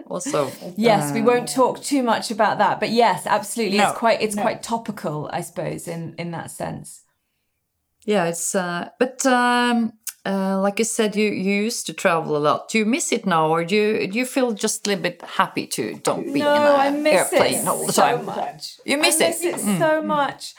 Also, 0.07 0.51
yes, 0.79 1.13
we 1.13 1.21
won't 1.21 1.51
talk 1.51 1.83
too 1.83 2.03
much 2.03 2.31
about 2.31 2.57
that, 2.57 2.81
but 2.81 2.89
yes, 2.89 3.27
absolutely, 3.27 3.77
no, 3.77 3.91
it's 3.91 3.99
quite 3.99 4.23
it's 4.23 4.37
no. 4.37 4.43
quite 4.43 4.63
topical, 4.63 5.29
I 5.31 5.43
suppose, 5.43 5.87
in 5.87 6.15
in 6.17 6.31
that 6.31 6.51
sense. 6.51 7.05
Yeah, 8.07 8.25
it's 8.25 8.55
uh, 8.55 8.89
but 8.99 9.27
um, 9.27 9.93
uh, 10.29 10.61
like 10.61 10.79
I 10.79 10.83
said, 10.83 11.17
you, 11.17 11.31
you 11.31 11.55
used 11.63 11.87
to 11.87 11.95
travel 11.95 12.37
a 12.37 12.39
lot. 12.39 12.69
Do 12.69 12.79
you 12.79 12.85
miss 12.85 13.13
it 13.13 13.25
now, 13.25 13.49
or 13.49 13.65
do 13.65 13.75
you 13.75 14.07
do 14.07 14.19
you 14.19 14.27
feel 14.27 14.53
just 14.53 14.87
a 14.87 14.91
little 14.91 15.03
bit 15.03 15.23
happy 15.23 15.67
to 15.69 15.95
don't 16.03 16.33
be 16.33 16.41
no, 16.41 16.81
in 16.83 16.97
an 16.97 17.07
airplane 17.07 17.67
all 17.67 17.87
the 17.87 17.93
so 17.93 18.03
time? 18.03 18.27
Much. 18.27 18.79
You 18.85 18.99
miss 18.99 19.21
I 19.23 19.29
miss 19.29 19.43
it, 19.43 19.55
it 19.55 19.61
mm. 19.61 19.79
so 19.79 20.03
much. 20.03 20.55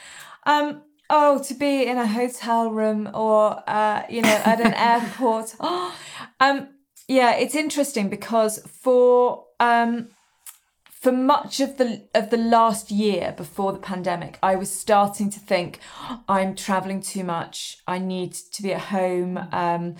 Um, 0.45 0.81
oh, 1.09 1.43
to 1.43 1.53
be 1.53 1.85
in 1.85 1.97
a 1.97 2.07
hotel 2.07 2.71
room 2.71 3.11
or 3.13 3.61
uh, 3.69 4.03
you 4.09 4.23
know 4.23 4.41
at 4.43 4.59
an 4.59 4.73
airport. 4.91 5.55
Oh, 5.59 5.95
um, 6.39 6.69
yeah, 7.07 7.35
it's 7.35 7.53
interesting 7.53 8.09
because 8.09 8.57
for 8.81 9.45
um, 9.59 10.09
for 10.99 11.13
much 11.13 11.61
of 11.61 11.77
the 11.77 12.07
of 12.13 12.29
the 12.29 12.37
last 12.37 12.91
year 12.91 13.33
before 13.35 13.71
the 13.71 13.79
pandemic, 13.79 14.37
I 14.43 14.55
was 14.55 14.69
starting 14.69 15.29
to 15.29 15.39
think 15.39 15.79
I'm 16.27 16.55
traveling 16.55 17.01
too 17.01 17.23
much. 17.23 17.77
I 17.87 17.99
need 17.99 18.33
to 18.33 18.61
be 18.61 18.73
at 18.73 18.81
home. 18.81 19.37
Um, 19.51 19.95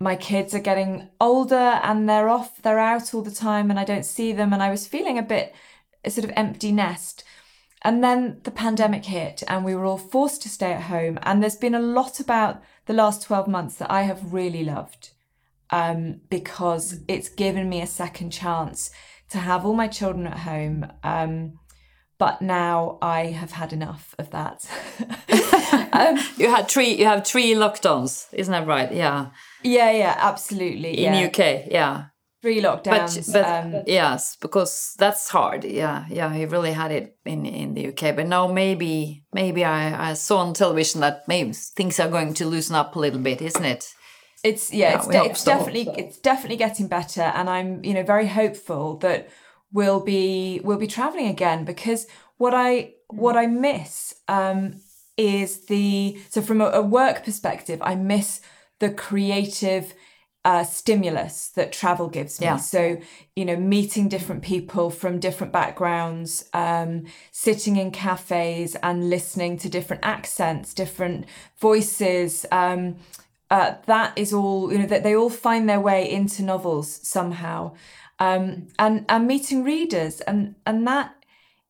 my 0.00 0.16
kids 0.16 0.54
are 0.54 0.60
getting 0.60 1.08
older 1.20 1.80
and 1.82 2.08
they're 2.08 2.28
off, 2.30 2.62
they're 2.62 2.78
out 2.78 3.12
all 3.12 3.22
the 3.22 3.30
time, 3.30 3.68
and 3.68 3.78
I 3.78 3.84
don't 3.84 4.06
see 4.06 4.32
them. 4.32 4.52
And 4.52 4.62
I 4.62 4.70
was 4.70 4.86
feeling 4.86 5.18
a 5.18 5.22
bit 5.22 5.54
a 6.04 6.10
sort 6.10 6.24
of 6.24 6.32
empty 6.34 6.72
nest. 6.72 7.24
And 7.82 8.02
then 8.02 8.40
the 8.42 8.50
pandemic 8.50 9.04
hit, 9.04 9.42
and 9.46 9.64
we 9.64 9.74
were 9.74 9.84
all 9.84 9.98
forced 9.98 10.42
to 10.42 10.48
stay 10.48 10.72
at 10.72 10.82
home. 10.84 11.18
And 11.22 11.42
there's 11.42 11.56
been 11.56 11.74
a 11.74 11.80
lot 11.80 12.20
about 12.20 12.62
the 12.86 12.92
last 12.94 13.22
12 13.22 13.48
months 13.48 13.74
that 13.76 13.90
I 13.90 14.02
have 14.02 14.32
really 14.32 14.64
loved 14.64 15.10
um, 15.70 16.22
because 16.30 17.00
it's 17.06 17.28
given 17.28 17.68
me 17.68 17.82
a 17.82 17.86
second 17.86 18.30
chance 18.30 18.90
to 19.30 19.38
have 19.38 19.64
all 19.64 19.74
my 19.74 19.88
children 19.88 20.26
at 20.26 20.38
home. 20.38 20.86
Um, 21.02 21.58
but 22.18 22.42
now 22.42 22.98
I 23.00 23.26
have 23.26 23.52
had 23.52 23.72
enough 23.72 24.14
of 24.18 24.30
that. 24.30 24.68
um, 25.92 26.18
you 26.36 26.50
had 26.50 26.68
three. 26.68 26.94
You 26.94 27.04
have 27.04 27.24
three 27.24 27.54
lockdowns, 27.54 28.26
isn't 28.32 28.50
that 28.50 28.66
right? 28.66 28.92
Yeah. 28.92 29.30
Yeah, 29.62 29.92
yeah, 29.92 30.16
absolutely. 30.18 31.04
In 31.04 31.14
yeah. 31.14 31.26
UK, 31.26 31.70
yeah. 31.70 32.06
Three 32.42 32.60
lockdowns. 32.60 33.32
But, 33.32 33.42
but 33.42 33.76
um, 33.76 33.82
yes, 33.86 34.36
because 34.40 34.94
that's 34.98 35.28
hard. 35.28 35.64
Yeah, 35.64 36.06
yeah. 36.08 36.32
He 36.32 36.44
really 36.46 36.72
had 36.72 36.90
it 36.90 37.16
in 37.24 37.46
in 37.46 37.74
the 37.74 37.88
UK, 37.88 38.16
but 38.16 38.26
now 38.26 38.48
maybe 38.48 39.24
maybe 39.32 39.64
I 39.64 40.10
I 40.10 40.14
saw 40.14 40.38
on 40.38 40.54
television 40.54 41.00
that 41.00 41.22
maybe 41.28 41.52
things 41.52 42.00
are 42.00 42.08
going 42.08 42.34
to 42.34 42.46
loosen 42.46 42.74
up 42.74 42.96
a 42.96 43.00
little 43.00 43.20
bit, 43.20 43.42
isn't 43.42 43.64
it? 43.64 43.86
It's 44.44 44.72
yeah, 44.72 44.90
yeah 44.90 44.98
it's, 44.98 45.08
de- 45.08 45.24
it's 45.24 45.40
so. 45.40 45.50
definitely 45.52 45.88
it's 45.96 46.18
definitely 46.18 46.56
getting 46.56 46.86
better, 46.86 47.22
and 47.22 47.50
I'm 47.50 47.84
you 47.84 47.94
know 47.94 48.02
very 48.02 48.26
hopeful 48.26 48.96
that 48.98 49.28
we'll 49.72 50.00
be 50.00 50.60
we'll 50.62 50.78
be 50.78 50.86
traveling 50.86 51.28
again 51.28 51.64
because 51.64 52.06
what 52.36 52.54
I 52.54 52.94
what 53.08 53.36
I 53.36 53.46
miss 53.46 54.14
um, 54.28 54.80
is 55.16 55.66
the 55.66 56.18
so 56.28 56.40
from 56.40 56.60
a, 56.60 56.66
a 56.66 56.82
work 56.82 57.24
perspective, 57.24 57.80
I 57.82 57.94
miss 57.94 58.40
the 58.78 58.90
creative 58.90 59.94
uh, 60.44 60.64
stimulus 60.64 61.48
that 61.48 61.72
travel 61.72 62.08
gives 62.08 62.40
me. 62.40 62.46
Yeah. 62.46 62.56
So, 62.56 62.98
you 63.34 63.44
know, 63.44 63.56
meeting 63.56 64.08
different 64.08 64.42
people 64.42 64.88
from 64.88 65.18
different 65.18 65.52
backgrounds, 65.52 66.48
um, 66.54 67.04
sitting 67.32 67.76
in 67.76 67.90
cafes 67.90 68.76
and 68.76 69.10
listening 69.10 69.58
to 69.58 69.68
different 69.68 70.04
accents, 70.04 70.72
different 70.72 71.26
voices, 71.58 72.46
um, 72.52 72.96
uh, 73.50 73.74
that 73.86 74.16
is 74.16 74.32
all 74.32 74.72
you 74.72 74.78
know 74.78 74.86
that 74.86 75.02
they 75.02 75.16
all 75.16 75.30
find 75.30 75.68
their 75.68 75.80
way 75.80 76.08
into 76.10 76.42
novels 76.42 77.00
somehow. 77.06 77.74
Um, 78.18 78.68
and 78.78 79.04
and 79.08 79.26
meeting 79.26 79.64
readers 79.64 80.20
and 80.20 80.56
and 80.66 80.86
that 80.86 81.14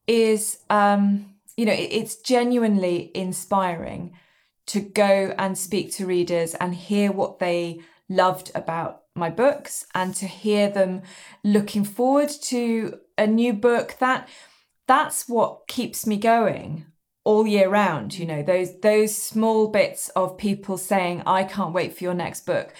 is 0.06 0.58
um, 0.70 1.34
you 1.56 1.66
know 1.66 1.72
it, 1.72 1.90
it's 1.92 2.16
genuinely 2.16 3.10
inspiring 3.14 4.14
to 4.66 4.80
go 4.80 5.34
and 5.38 5.56
speak 5.56 5.92
to 5.92 6.06
readers 6.06 6.54
and 6.54 6.74
hear 6.74 7.12
what 7.12 7.38
they 7.38 7.80
loved 8.08 8.50
about 8.54 9.02
my 9.14 9.30
books 9.30 9.86
and 9.94 10.14
to 10.14 10.26
hear 10.26 10.70
them 10.70 11.02
looking 11.42 11.84
forward 11.84 12.28
to 12.28 12.98
a 13.16 13.26
new 13.26 13.52
book. 13.52 13.96
That 13.98 14.28
that's 14.86 15.28
what 15.28 15.68
keeps 15.68 16.06
me 16.06 16.16
going 16.16 16.86
all 17.28 17.46
year 17.46 17.68
round 17.68 18.18
you 18.18 18.24
know 18.24 18.42
those 18.42 18.80
those 18.80 19.14
small 19.14 19.68
bits 19.68 20.08
of 20.16 20.38
people 20.38 20.78
saying 20.78 21.22
i 21.26 21.44
can't 21.44 21.74
wait 21.74 21.94
for 21.94 22.02
your 22.02 22.14
next 22.14 22.46
book 22.46 22.72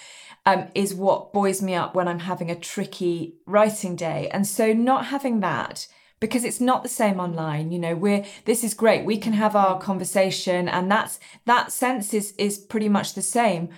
um, 0.46 0.68
is 0.74 0.94
what 0.94 1.34
buoys 1.34 1.60
me 1.60 1.74
up 1.74 1.94
when 1.94 2.08
i'm 2.08 2.20
having 2.20 2.50
a 2.50 2.58
tricky 2.58 3.34
writing 3.44 3.94
day 3.94 4.26
and 4.32 4.46
so 4.46 4.72
not 4.72 5.04
having 5.04 5.40
that 5.40 5.86
because 6.18 6.44
it's 6.44 6.62
not 6.62 6.82
the 6.82 6.88
same 6.88 7.20
online 7.20 7.70
you 7.70 7.78
know 7.78 7.94
we're 7.94 8.24
this 8.46 8.64
is 8.64 8.72
great 8.72 9.04
we 9.04 9.18
can 9.18 9.34
have 9.34 9.54
our 9.54 9.78
conversation 9.78 10.66
and 10.66 10.90
that's 10.90 11.20
that 11.44 11.70
sense 11.70 12.14
is 12.14 12.32
is 12.38 12.56
pretty 12.56 12.88
much 12.88 13.12
the 13.12 13.20
same 13.20 13.68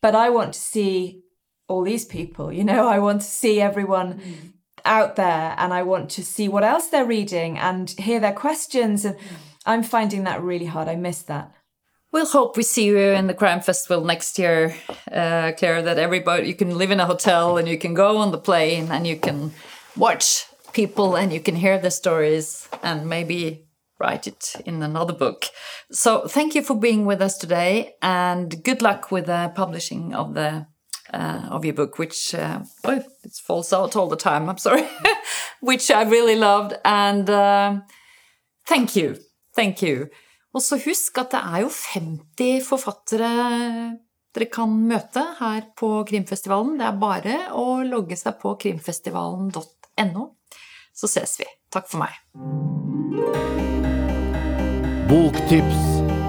but 0.00 0.14
i 0.14 0.30
want 0.30 0.54
to 0.54 0.60
see 0.60 1.20
all 1.68 1.82
these 1.82 2.06
people 2.06 2.50
you 2.50 2.64
know 2.64 2.88
i 2.88 2.98
want 2.98 3.20
to 3.20 3.26
see 3.26 3.60
everyone 3.60 4.14
mm. 4.14 4.52
out 4.86 5.16
there 5.16 5.54
and 5.58 5.74
i 5.74 5.82
want 5.82 6.08
to 6.08 6.24
see 6.24 6.48
what 6.48 6.64
else 6.64 6.86
they're 6.86 7.04
reading 7.04 7.58
and 7.58 7.90
hear 7.90 8.18
their 8.18 8.32
questions 8.32 9.04
and 9.04 9.18
mm. 9.18 9.26
I'm 9.66 9.82
finding 9.82 10.24
that 10.24 10.42
really 10.42 10.66
hard 10.66 10.88
i 10.88 10.96
miss 10.96 11.22
that 11.22 11.52
We'll 12.12 12.26
hope 12.26 12.56
we 12.56 12.64
see 12.64 12.86
you 12.86 12.98
in 12.98 13.28
the 13.28 13.34
crime 13.34 13.60
festival 13.60 14.04
next 14.04 14.36
year, 14.36 14.74
uh, 15.12 15.52
Claire. 15.56 15.80
That 15.82 15.96
everybody 15.96 16.48
you 16.48 16.56
can 16.56 16.76
live 16.76 16.90
in 16.90 16.98
a 16.98 17.06
hotel 17.06 17.56
and 17.56 17.68
you 17.68 17.78
can 17.78 17.94
go 17.94 18.16
on 18.16 18.32
the 18.32 18.38
plane 18.38 18.90
and 18.90 19.06
you 19.06 19.16
can 19.16 19.52
watch 19.96 20.44
people 20.72 21.16
and 21.16 21.32
you 21.32 21.38
can 21.38 21.54
hear 21.54 21.78
the 21.78 21.90
stories 21.92 22.68
and 22.82 23.08
maybe 23.08 23.66
write 24.00 24.26
it 24.26 24.56
in 24.66 24.82
another 24.82 25.12
book. 25.12 25.46
So 25.92 26.26
thank 26.26 26.56
you 26.56 26.62
for 26.62 26.74
being 26.74 27.06
with 27.06 27.22
us 27.22 27.38
today 27.38 27.94
and 28.02 28.60
good 28.64 28.82
luck 28.82 29.12
with 29.12 29.26
the 29.26 29.52
publishing 29.54 30.14
of 30.14 30.34
the 30.34 30.66
uh, 31.12 31.48
of 31.50 31.64
your 31.64 31.74
book, 31.74 31.98
which 31.98 32.34
uh, 32.34 32.60
oh, 32.84 33.04
it 33.24 33.32
falls 33.34 33.72
out 33.72 33.96
all 33.96 34.08
the 34.08 34.16
time. 34.16 34.48
I'm 34.48 34.58
sorry, 34.58 34.88
which 35.60 35.90
I 35.90 36.02
really 36.02 36.36
loved 36.36 36.74
and 36.84 37.28
uh, 37.28 37.80
thank 38.66 38.96
you, 38.96 39.18
thank 39.56 39.82
you. 39.82 40.10
Og 40.54 40.62
så 40.64 40.78
husk 40.82 41.18
at 41.22 41.34
det 41.34 41.40
er 41.40 41.64
jo 41.64 41.70
50 41.70 42.64
forfattere 42.66 43.30
dere 44.30 44.46
kan 44.46 44.70
møte 44.70 45.22
her 45.40 45.64
på 45.78 46.04
Krimfestivalen. 46.06 46.76
Det 46.78 46.86
er 46.86 47.00
bare 47.02 47.38
å 47.58 47.80
logge 47.86 48.18
seg 48.18 48.38
på 48.42 48.54
krimfestivalen.no, 48.62 50.26
så 50.94 51.10
ses 51.10 51.34
vi. 51.42 51.48
Takk 51.70 51.90
for 51.90 52.04
meg. 52.04 52.14
Boktips, 55.10 55.84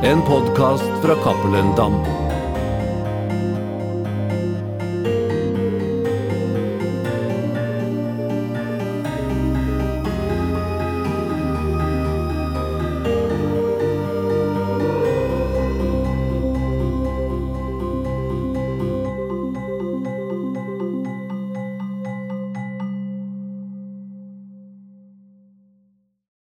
en 0.10 0.26
podkast 0.26 1.02
fra 1.06 1.18
Cappelen 1.22 1.76
Dam. 1.78 2.02